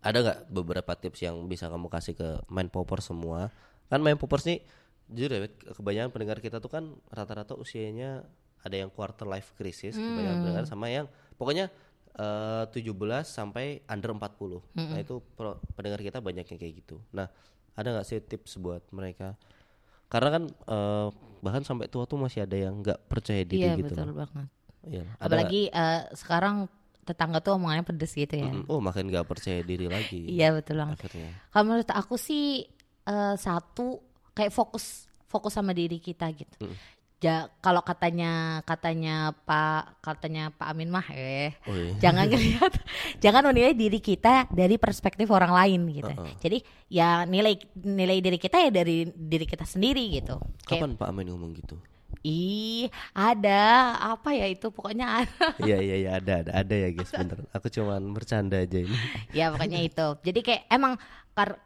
Ada 0.00 0.18
nggak 0.20 0.38
beberapa 0.50 0.92
tips 0.92 1.22
yang 1.22 1.46
bisa 1.46 1.64
kamu 1.66 1.88
kasih 1.88 2.12
ke 2.12 2.28
main 2.46 2.66
poppers 2.66 3.06
semua? 3.06 3.48
Kan 3.86 4.02
main 4.02 4.18
poppers 4.18 4.44
nih 4.44 4.60
jujur 5.06 5.30
ya, 5.30 5.40
kebanyakan 5.70 6.10
pendengar 6.10 6.38
kita 6.40 6.58
tuh 6.58 6.68
kan 6.68 6.84
rata-rata 7.08 7.52
usianya 7.54 8.24
ada 8.60 8.72
yang 8.74 8.88
quarter 8.88 9.24
life 9.24 9.52
crisis, 9.54 9.94
kebanyakan 9.94 10.40
pendengar 10.40 10.64
sama 10.64 10.88
yang 10.88 11.06
pokoknya 11.34 11.68
eh, 12.14 12.64
17 12.68 12.90
sampai 13.22 13.80
under 13.86 14.12
40. 14.12 14.60
Nah, 14.74 14.98
itu 14.98 15.20
pro- 15.34 15.60
pendengar 15.72 16.00
kita 16.00 16.18
banyak 16.18 16.44
yang 16.44 16.58
kayak 16.58 16.74
gitu. 16.80 16.96
Nah, 17.10 17.28
ada 17.72 17.88
nggak 17.90 18.06
sih 18.06 18.20
tips 18.20 18.56
buat 18.56 18.84
mereka? 18.90 19.36
Karena 20.08 20.28
kan 20.30 20.42
eh, 20.48 21.08
bahkan 21.40 21.60
sampai 21.60 21.88
tua 21.88 22.04
tuh 22.04 22.16
masih 22.16 22.44
ada 22.44 22.56
yang 22.56 22.80
nggak 22.80 23.04
percaya 23.04 23.40
diri 23.42 23.60
Iya, 23.62 23.76
gitu. 23.76 23.92
betul 23.92 24.12
banget. 24.12 24.48
Iya? 24.88 25.04
Apalagi 25.20 25.68
eh, 25.72 26.00
sekarang 26.14 26.68
tetangga 27.04 27.44
tuh 27.44 27.60
omongannya 27.60 27.84
pedes 27.84 28.16
gitu 28.16 28.32
ya. 28.32 28.48
Mm, 28.48 28.64
oh, 28.64 28.80
makin 28.80 29.12
nggak 29.12 29.28
percaya 29.28 29.60
diri 29.60 29.86
lagi. 29.86 30.24
Iya, 30.36 30.56
betul 30.56 30.80
banget. 30.80 31.04
Akhirnya. 31.04 31.30
Kalau 31.52 31.64
menurut 31.68 31.90
aku 31.92 32.16
sih 32.16 32.64
eh, 33.04 33.34
satu 33.36 34.00
kayak 34.32 34.50
fokus 34.50 35.06
fokus 35.28 35.52
sama 35.54 35.76
diri 35.76 36.00
kita 36.00 36.30
gitu. 36.32 36.70
Ja, 37.24 37.48
kalau 37.64 37.80
katanya 37.80 38.60
katanya 38.68 39.32
Pak 39.48 40.04
katanya 40.04 40.52
Pak 40.52 40.66
Amin 40.76 40.92
mah 40.92 41.08
eh 41.08 41.56
Oh 41.64 41.72
iya. 41.72 41.96
jangan 41.96 42.28
ngelihat 42.30 42.72
jangan 43.16 43.48
menilai 43.48 43.72
diri 43.72 43.96
kita 43.96 44.44
dari 44.52 44.76
perspektif 44.76 45.32
orang 45.32 45.56
lain 45.56 45.80
gitu. 45.88 46.12
Jadi 46.44 46.60
ya 46.92 47.24
nilai 47.24 47.56
nilai 47.80 48.20
diri 48.20 48.36
kita 48.36 48.68
ya 48.68 48.70
dari 48.70 49.08
diri 49.08 49.46
kita 49.48 49.64
sendiri 49.64 50.04
gitu. 50.20 50.36
Kayak 50.68 50.84
Kapan 50.84 50.92
Pak 51.00 51.08
Amin 51.08 51.26
ngomong 51.32 51.56
gitu? 51.56 51.80
Ih 52.24 52.88
ada 53.12 53.94
apa 54.00 54.32
ya 54.32 54.48
itu 54.48 54.72
pokoknya 54.72 55.24
ada. 55.24 55.46
Iya 55.68 55.78
iya 55.84 55.96
iya 56.00 56.10
ada 56.16 56.32
ada 56.40 56.52
ada 56.64 56.74
ya 56.74 56.88
guys 56.96 57.12
bener. 57.12 57.44
Aku 57.52 57.68
cuman 57.68 58.00
bercanda 58.16 58.64
aja 58.64 58.80
ini. 58.80 58.96
ya 59.38 59.52
pokoknya 59.52 59.80
itu. 59.84 60.06
Jadi 60.24 60.40
kayak 60.40 60.62
emang 60.72 60.96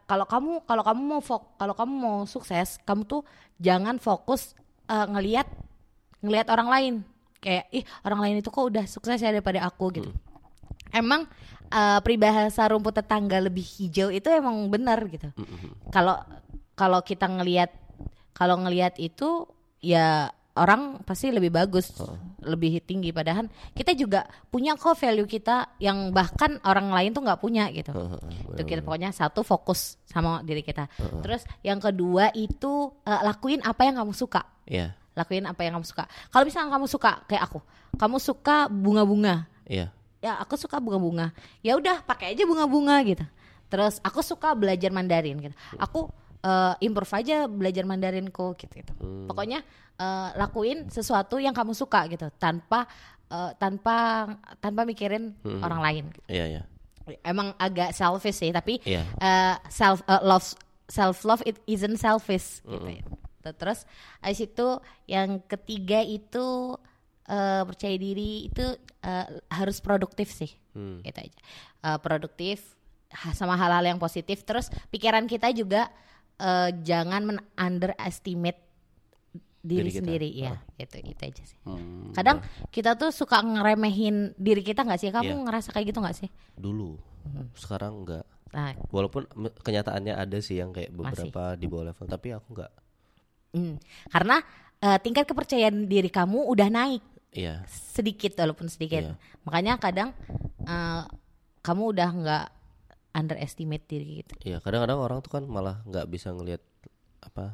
kalau 0.03 0.25
kamu 0.27 0.51
kalau 0.67 0.83
kamu 0.83 1.01
mau 1.01 1.21
fok 1.23 1.55
kalau 1.55 1.73
kamu 1.77 1.93
mau 1.95 2.17
sukses, 2.27 2.75
kamu 2.83 3.07
tuh 3.07 3.21
jangan 3.61 4.01
fokus 4.03 4.51
eh, 4.91 5.07
ngelihat 5.07 5.47
ngelihat 6.19 6.47
orang 6.51 6.67
lain. 6.67 6.93
Kayak 7.39 7.65
ih 7.71 7.83
orang 8.03 8.19
lain 8.19 8.35
itu 8.43 8.51
kok 8.51 8.67
udah 8.67 8.83
sukses 8.83 9.23
ya 9.23 9.31
daripada 9.31 9.63
aku 9.63 9.95
gitu. 9.95 10.11
Emang 10.91 11.23
eh, 11.71 11.99
peribahasa 12.03 12.67
rumput 12.67 12.99
tetangga 12.99 13.39
lebih 13.39 13.63
hijau 13.63 14.11
itu 14.11 14.27
emang 14.27 14.67
benar 14.67 14.99
gitu. 15.07 15.31
Kalau 15.87 16.19
kalau 16.75 16.99
kita 16.99 17.31
ngelihat 17.31 17.71
kalau 18.35 18.59
ngelihat 18.59 18.99
itu 18.99 19.47
ya 19.79 20.31
orang 20.59 20.99
pasti 21.07 21.31
lebih 21.31 21.55
bagus, 21.55 21.95
lebih 22.43 22.83
tinggi. 22.83 23.15
Padahal 23.15 23.47
kita 23.71 23.95
juga 23.95 24.27
punya 24.51 24.75
kok 24.75 24.99
value 24.99 25.29
kita 25.29 25.79
yang 25.79 26.11
bahkan 26.11 26.59
orang 26.67 26.91
lain 26.91 27.15
tuh 27.15 27.23
nggak 27.23 27.39
punya 27.39 27.71
gitu. 27.71 27.95
itu 28.55 28.63
kita 28.67 28.83
pokoknya 28.83 29.15
satu 29.15 29.41
fokus 29.47 29.95
sama 30.03 30.43
diri 30.43 30.59
kita. 30.59 30.91
Terus 31.23 31.47
yang 31.63 31.79
kedua 31.79 32.35
itu 32.35 32.91
eh, 33.07 33.21
lakuin 33.23 33.63
apa 33.63 33.81
yang 33.87 34.03
kamu 34.03 34.11
suka. 34.11 34.43
Iya 34.67 34.99
Lakuin 35.17 35.43
apa 35.43 35.67
yang 35.67 35.79
kamu 35.79 35.87
suka. 35.87 36.07
Kalau 36.31 36.43
misalnya 36.47 36.71
kamu 36.79 36.87
suka 36.87 37.11
kayak 37.27 37.43
aku, 37.51 37.59
kamu 37.99 38.17
suka 38.23 38.71
bunga-bunga. 38.71 39.47
iya. 39.67 39.91
Ya 40.19 40.35
aku 40.35 40.59
suka 40.59 40.83
bunga-bunga. 40.83 41.31
Ya 41.63 41.79
udah 41.79 42.03
pakai 42.03 42.35
aja 42.35 42.43
bunga-bunga 42.43 42.99
gitu. 43.07 43.23
Terus 43.71 44.03
aku 44.03 44.19
suka 44.19 44.51
belajar 44.51 44.91
Mandarin 44.91 45.39
gitu. 45.39 45.55
Aku 45.79 46.11
eh, 46.39 46.73
improve 46.81 47.13
aja 47.13 47.45
belajar 47.45 47.83
Mandarinku 47.83 48.55
gitu. 48.55 48.73
gitu. 48.73 48.93
Pokoknya 49.27 49.59
eh, 49.95 50.29
lakuin 50.35 50.87
sesuatu 50.87 51.37
yang 51.37 51.51
kamu 51.53 51.73
suka 51.73 52.07
gitu 52.07 52.31
tanpa 52.35 52.87
eh, 53.27 53.51
tanpa 53.55 54.27
tanpa 54.59 54.81
mikirin 54.83 55.35
orang 55.43 55.81
lain. 55.81 56.05
Iya 56.27 56.45
iya. 56.47 56.63
Emang 57.25 57.57
agak 57.57 57.91
selfish 57.91 58.37
sih, 58.37 58.53
tapi 58.53 58.77
Iya. 58.85 59.01
eh, 59.01 59.55
self 59.67 60.05
eh, 60.05 60.21
love 60.21 60.45
self 60.89 61.21
love 61.23 61.41
it 61.45 61.57
isn't 61.65 61.97
selfish 61.97 62.61
gitu. 62.63 62.85
ya. 62.85 63.03
Terus 63.49 63.81
habis 64.21 64.41
itu 64.41 64.67
yang 65.05 65.41
ketiga 65.45 66.01
itu 66.01 66.77
eh, 67.25 67.63
percaya 67.65 67.95
diri 67.97 68.45
itu 68.45 68.65
eh, 69.01 69.25
harus 69.49 69.81
produktif 69.81 70.29
sih. 70.29 70.53
Hmm. 70.77 71.01
Itu 71.01 71.17
aja. 71.17 71.39
Eh, 71.81 71.97
produktif 71.97 72.77
sama 73.33 73.57
hal-hal 73.57 73.81
yang 73.85 73.97
positif. 73.97 74.45
Terus 74.45 74.69
pikiran 74.93 75.25
kita 75.25 75.49
juga 75.49 75.89
eh, 76.39 76.69
jangan 76.81 77.21
men 77.21 77.37
underestimate 77.53 78.59
diri, 79.59 79.83
Diri 79.83 79.89
kita. 79.91 79.99
sendiri 79.99 80.29
ya. 80.31 80.55
Itu 80.75 80.97
itu 80.97 81.19
aja 81.21 81.43
sih. 81.43 81.59
Hmm, 81.61 82.11
Kadang 82.11 82.39
kita 82.69 82.95
tuh 82.95 83.11
suka 83.11 83.39
ngeremehin 83.39 84.31
diri 84.35 84.61
kita 84.61 84.81
nggak 84.81 84.97
sih? 84.97 85.09
Kamu 85.09 85.27
Iya. 85.29 85.43
ngerasa 85.43 85.69
kayak 85.69 85.87
gitu 85.87 85.99
nggak 85.99 86.17
sih? 86.17 86.29
dulu. 86.55 86.95
Sekarang 87.53 88.01
enggak. 88.01 88.23
Nah, 88.49 88.73
Walaupun 88.89 89.29
kenyataannya 89.59 90.15
ada 90.15 90.39
sih 90.39 90.57
yang 90.57 90.71
kayak 90.71 90.89
beberapa 90.89 91.53
di 91.53 91.67
bawah 91.67 91.85
level, 91.85 92.07
tapi 92.07 92.31
aku 92.31 92.47
nggak. 92.51 92.71
mm, 93.51 93.75
karena 94.09 94.37
eh, 94.79 94.97
tingkat 94.97 95.25
kepercayaan 95.25 95.85
diri 95.85 96.07
kamu 96.07 96.45
udah 96.45 96.69
naik 96.69 97.03
Iya, 97.29 97.61
sedikit 97.67 98.33
walaupun 98.35 98.65
sedikit. 98.65 99.03
Iya. 99.03 99.13
Makanya 99.43 99.75
kadang 99.75 100.09
eh, 100.61 101.03
kamu 101.59 101.83
udah 101.91 102.09
nggak 102.11 102.45
underestimate 103.19 103.83
diri 103.83 104.23
gitu. 104.23 104.33
iya. 104.41 104.57
Kadang-kadang 104.57 104.97
orang 104.97 105.19
tuh 105.19 105.31
kan 105.31 105.43
malah 105.43 105.83
nggak 105.83 106.07
bisa 106.07 106.31
ngelihat 106.31 106.63
apa 107.19 107.51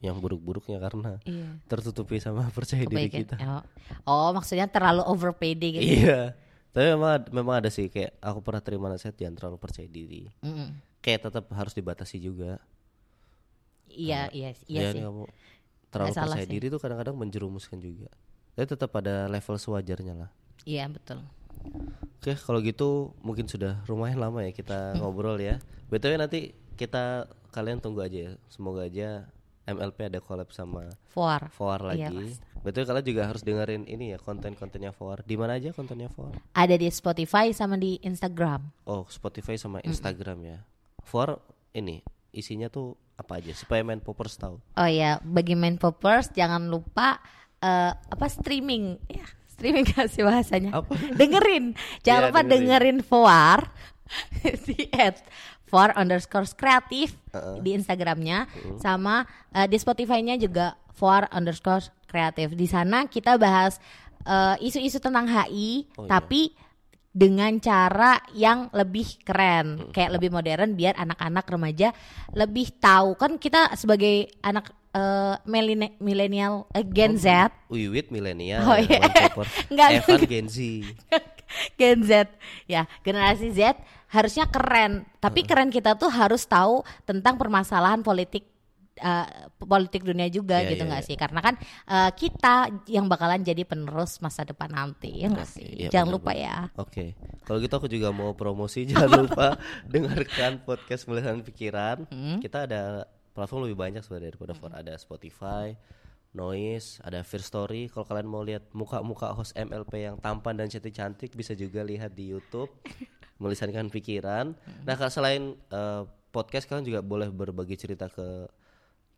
yang 0.00 0.16
buruk-buruknya 0.16 0.78
karena 0.78 1.20
Iya. 1.22 1.60
tertutupi 1.66 2.16
sama 2.16 2.48
percaya 2.56 2.82
diri 2.82 3.10
kita. 3.10 3.36
Oh. 3.36 3.62
oh, 4.06 4.28
maksudnya 4.32 4.64
terlalu 4.64 5.04
over 5.04 5.34
pede 5.34 5.74
gitu. 5.74 5.84
Iya. 6.06 6.32
Tapi 6.70 6.86
memang 6.94 7.26
memang 7.28 7.54
ada 7.58 7.68
sih 7.68 7.90
kayak 7.90 8.14
aku 8.16 8.40
pernah 8.40 8.62
terima 8.62 8.86
nasihat 8.86 9.12
jangan 9.12 9.34
terlalu 9.34 9.58
percaya 9.58 9.84
diri. 9.84 10.30
Mm-mm. 10.40 10.70
Kayak 11.02 11.26
tetap 11.26 11.50
harus 11.50 11.74
dibatasi 11.74 12.16
juga. 12.16 12.62
Iya, 13.90 14.30
iya, 14.30 14.54
iya 14.64 14.80
Ya, 14.80 14.90
sih. 14.94 15.02
kamu 15.02 15.26
terlalu 15.90 16.14
percaya 16.14 16.46
sih. 16.46 16.52
diri 16.54 16.66
tuh 16.70 16.78
kadang-kadang 16.78 17.18
menjerumuskan 17.18 17.82
juga. 17.82 18.06
Tapi 18.54 18.66
tetap 18.68 18.88
pada 18.88 19.26
level 19.26 19.56
sewajarnya 19.58 20.14
lah. 20.14 20.30
Iya, 20.62 20.86
betul. 20.86 21.18
Oke, 22.20 22.36
kalau 22.36 22.60
gitu 22.60 23.16
mungkin 23.24 23.48
sudah 23.48 23.80
lumayan 23.88 24.20
lama 24.20 24.44
ya 24.44 24.52
kita 24.52 24.92
ngobrol 25.00 25.40
ya. 25.40 25.56
BTW 25.88 26.20
nanti 26.20 26.52
kita 26.76 27.24
kalian 27.48 27.80
tunggu 27.80 28.04
aja 28.04 28.28
ya. 28.28 28.32
Semoga 28.52 28.84
aja 28.84 29.24
MLP 29.64 30.12
ada 30.12 30.20
collab 30.20 30.52
sama 30.52 30.92
For 31.08 31.48
Foar 31.48 31.80
Iya, 31.96 32.12
lagi. 32.12 32.36
BTW 32.60 32.84
kalian 32.84 33.06
juga 33.08 33.22
harus 33.24 33.40
dengerin 33.40 33.88
ini 33.88 34.12
ya 34.12 34.20
konten-kontennya 34.20 34.92
Foar. 34.92 35.24
Di 35.24 35.40
mana 35.40 35.56
aja 35.56 35.72
kontennya 35.72 36.12
Foar? 36.12 36.36
ada 36.52 36.76
di 36.76 36.92
Spotify 36.92 37.56
sama 37.56 37.80
di 37.80 37.96
Instagram. 38.04 38.68
Oh, 38.84 39.08
Spotify 39.08 39.56
sama 39.56 39.80
Instagram 39.80 40.44
ya. 40.44 40.58
Foar 41.00 41.40
ini 41.72 42.04
isinya 42.36 42.68
tuh 42.68 43.00
apa 43.16 43.40
aja 43.40 43.56
supaya 43.56 43.80
main 43.80 44.04
poppers 44.04 44.36
tahu. 44.36 44.60
Oh 44.76 44.90
ya, 44.92 45.24
bagi 45.24 45.56
main 45.56 45.80
poppers 45.80 46.28
jangan 46.36 46.68
lupa 46.68 47.16
eh, 47.64 47.96
apa 47.96 48.26
streaming 48.28 49.00
ya 49.08 49.24
streaming 49.60 49.84
kasih 49.92 50.24
bahasanya. 50.24 50.70
Apa? 50.74 50.96
Dengerin, 51.12 51.76
jangan 52.04 52.20
Iya, 52.20 52.26
lupa 52.26 52.40
dengerin. 52.40 52.50
dengerin 52.50 52.98
Foar 53.04 53.60
di 54.66 54.88
at 54.90 55.20
for 55.62 55.92
underscore 55.92 56.48
kreatif 56.50 57.14
di 57.60 57.70
Instagramnya 57.72 58.48
sama 58.76 59.22
eh, 59.52 59.68
di 59.68 59.76
Spotify-nya 59.76 60.34
juga 60.34 60.74
for 60.90 61.28
underscore 61.30 61.84
kreatif. 62.04 62.50
Di 62.52 62.66
sana 62.66 63.06
kita 63.06 63.36
bahas 63.36 63.78
eh, 64.20 64.56
isu-isu 64.60 64.98
tentang 64.98 65.28
HI, 65.28 65.86
Oh, 65.94 66.04
iya. 66.04 66.10
tapi 66.10 66.50
dengan 67.10 67.58
cara 67.58 68.22
yang 68.32 68.70
lebih 68.70 69.18
keren, 69.22 69.90
kayak 69.90 70.14
lebih 70.14 70.30
modern 70.30 70.74
biar 70.74 70.94
anak-anak 70.94 71.42
remaja 71.44 71.90
lebih 72.30 72.78
tahu 72.78 73.18
kan 73.18 73.34
kita 73.34 73.74
sebagai 73.74 74.30
anak 74.40 74.70
eh, 74.90 75.36
milene- 75.44 75.94
milenial 75.98 76.66
eh, 76.70 76.82
Gen 76.82 77.14
Z, 77.14 77.50
Wiwit 77.66 78.10
milenial, 78.10 78.62
Oh, 78.64 78.76
iya. 78.76 79.00
Enggak, 79.68 79.88
Evan 79.96 80.18
enggak. 80.18 80.28
Gen 80.28 80.46
Z. 80.46 80.58
Gen 81.78 81.98
Z, 82.02 82.12
ya 82.64 82.86
generasi 83.00 83.50
Z 83.50 83.74
harusnya 84.06 84.46
keren, 84.46 85.02
tapi 85.18 85.42
keren 85.42 85.70
kita 85.70 85.94
tuh 85.94 86.06
harus 86.06 86.42
tahu 86.44 86.82
tentang 87.02 87.34
permasalahan 87.34 88.02
politik 88.02 88.46
eh, 88.96 89.26
politik 89.56 90.02
dunia 90.02 90.26
juga 90.26 90.58
Iya, 90.58 90.70
gitu 90.70 90.82
iya, 90.82 90.90
nggak 90.90 91.02
iya. 91.02 91.08
sih? 91.10 91.16
Karena 91.16 91.40
kan 91.40 91.54
eh, 91.86 92.10
kita 92.12 92.54
yang 92.86 93.06
bakalan 93.06 93.40
jadi 93.40 93.62
penerus 93.62 94.18
masa 94.18 94.42
depan 94.42 94.66
nanti 94.68 95.10
ya 95.16 95.26
nggak 95.26 95.48
sih? 95.48 95.86
Iya, 95.86 95.88
Jangan 95.90 96.10
lupa 96.10 96.34
ya. 96.34 96.70
Oke, 96.74 97.14
kalau 97.42 97.58
gitu 97.58 97.74
aku 97.74 97.86
juga 97.86 98.10
mau 98.10 98.34
promosi 98.34 98.86
jangan 98.90 99.26
lupa 99.26 99.58
dengarkan 99.86 100.62
podcast 100.62 101.06
Melihat 101.06 101.38
Pikiran. 101.42 102.06
Hmm. 102.10 102.38
Kita 102.38 102.66
ada 102.66 103.10
platform 103.32 103.68
lebih 103.68 103.78
banyak 103.78 104.02
sebenarnya 104.04 104.34
daripada 104.34 104.54
Four. 104.56 104.72
Ada 104.74 104.94
Spotify, 105.00 105.74
Noise, 106.34 107.02
ada 107.02 107.22
Fear 107.26 107.42
Story. 107.42 107.82
Kalau 107.88 108.06
kalian 108.06 108.28
mau 108.28 108.42
lihat 108.44 108.70
muka-muka 108.74 109.34
host 109.34 109.54
MLP 109.58 110.06
yang 110.10 110.16
tampan 110.18 110.58
dan 110.58 110.70
cantik-cantik 110.70 111.34
bisa 111.34 111.54
juga 111.54 111.82
lihat 111.82 112.14
di 112.14 112.30
YouTube 112.30 112.70
Melisankan 113.42 113.88
Pikiran. 113.88 114.52
Hmm. 114.52 114.82
Nah, 114.84 114.94
kalau 114.94 115.10
selain 115.10 115.56
eh, 115.56 116.02
podcast 116.30 116.68
kalian 116.68 116.86
juga 116.86 117.00
boleh 117.00 117.32
berbagi 117.32 117.74
cerita 117.74 118.06
ke 118.06 118.46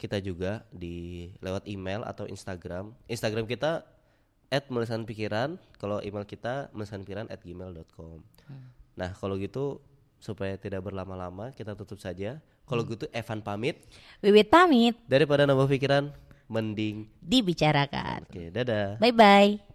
kita 0.01 0.19
juga 0.19 0.67
di 0.75 1.31
lewat 1.39 1.69
email 1.71 2.03
atau 2.03 2.27
Instagram. 2.27 2.91
Instagram 3.07 3.47
kita 3.47 3.87
at 4.53 4.69
melisan 4.69 5.09
pikiran 5.09 5.57
kalau 5.81 6.05
email 6.05 6.29
kita 6.29 6.69
melisanpikiran 6.77 7.25
at 7.33 7.41
gmail.com 7.41 8.21
nah 8.93 9.09
kalau 9.17 9.41
gitu 9.41 9.81
supaya 10.21 10.61
tidak 10.61 10.85
berlama-lama 10.85 11.57
kita 11.57 11.73
tutup 11.73 11.97
saja 11.97 12.45
kalau 12.73 12.89
gitu 12.89 13.05
Evan 13.13 13.45
pamit 13.45 13.77
Wiwit 14.25 14.49
pamit, 14.49 14.97
daripada 15.05 15.45
nambah 15.45 15.69
pikiran 15.69 16.09
mending 16.49 17.05
dibicarakan. 17.21 18.25
oke 18.25 18.43
dadah 18.49 18.97
Bye 18.97 19.13
bye. 19.13 19.72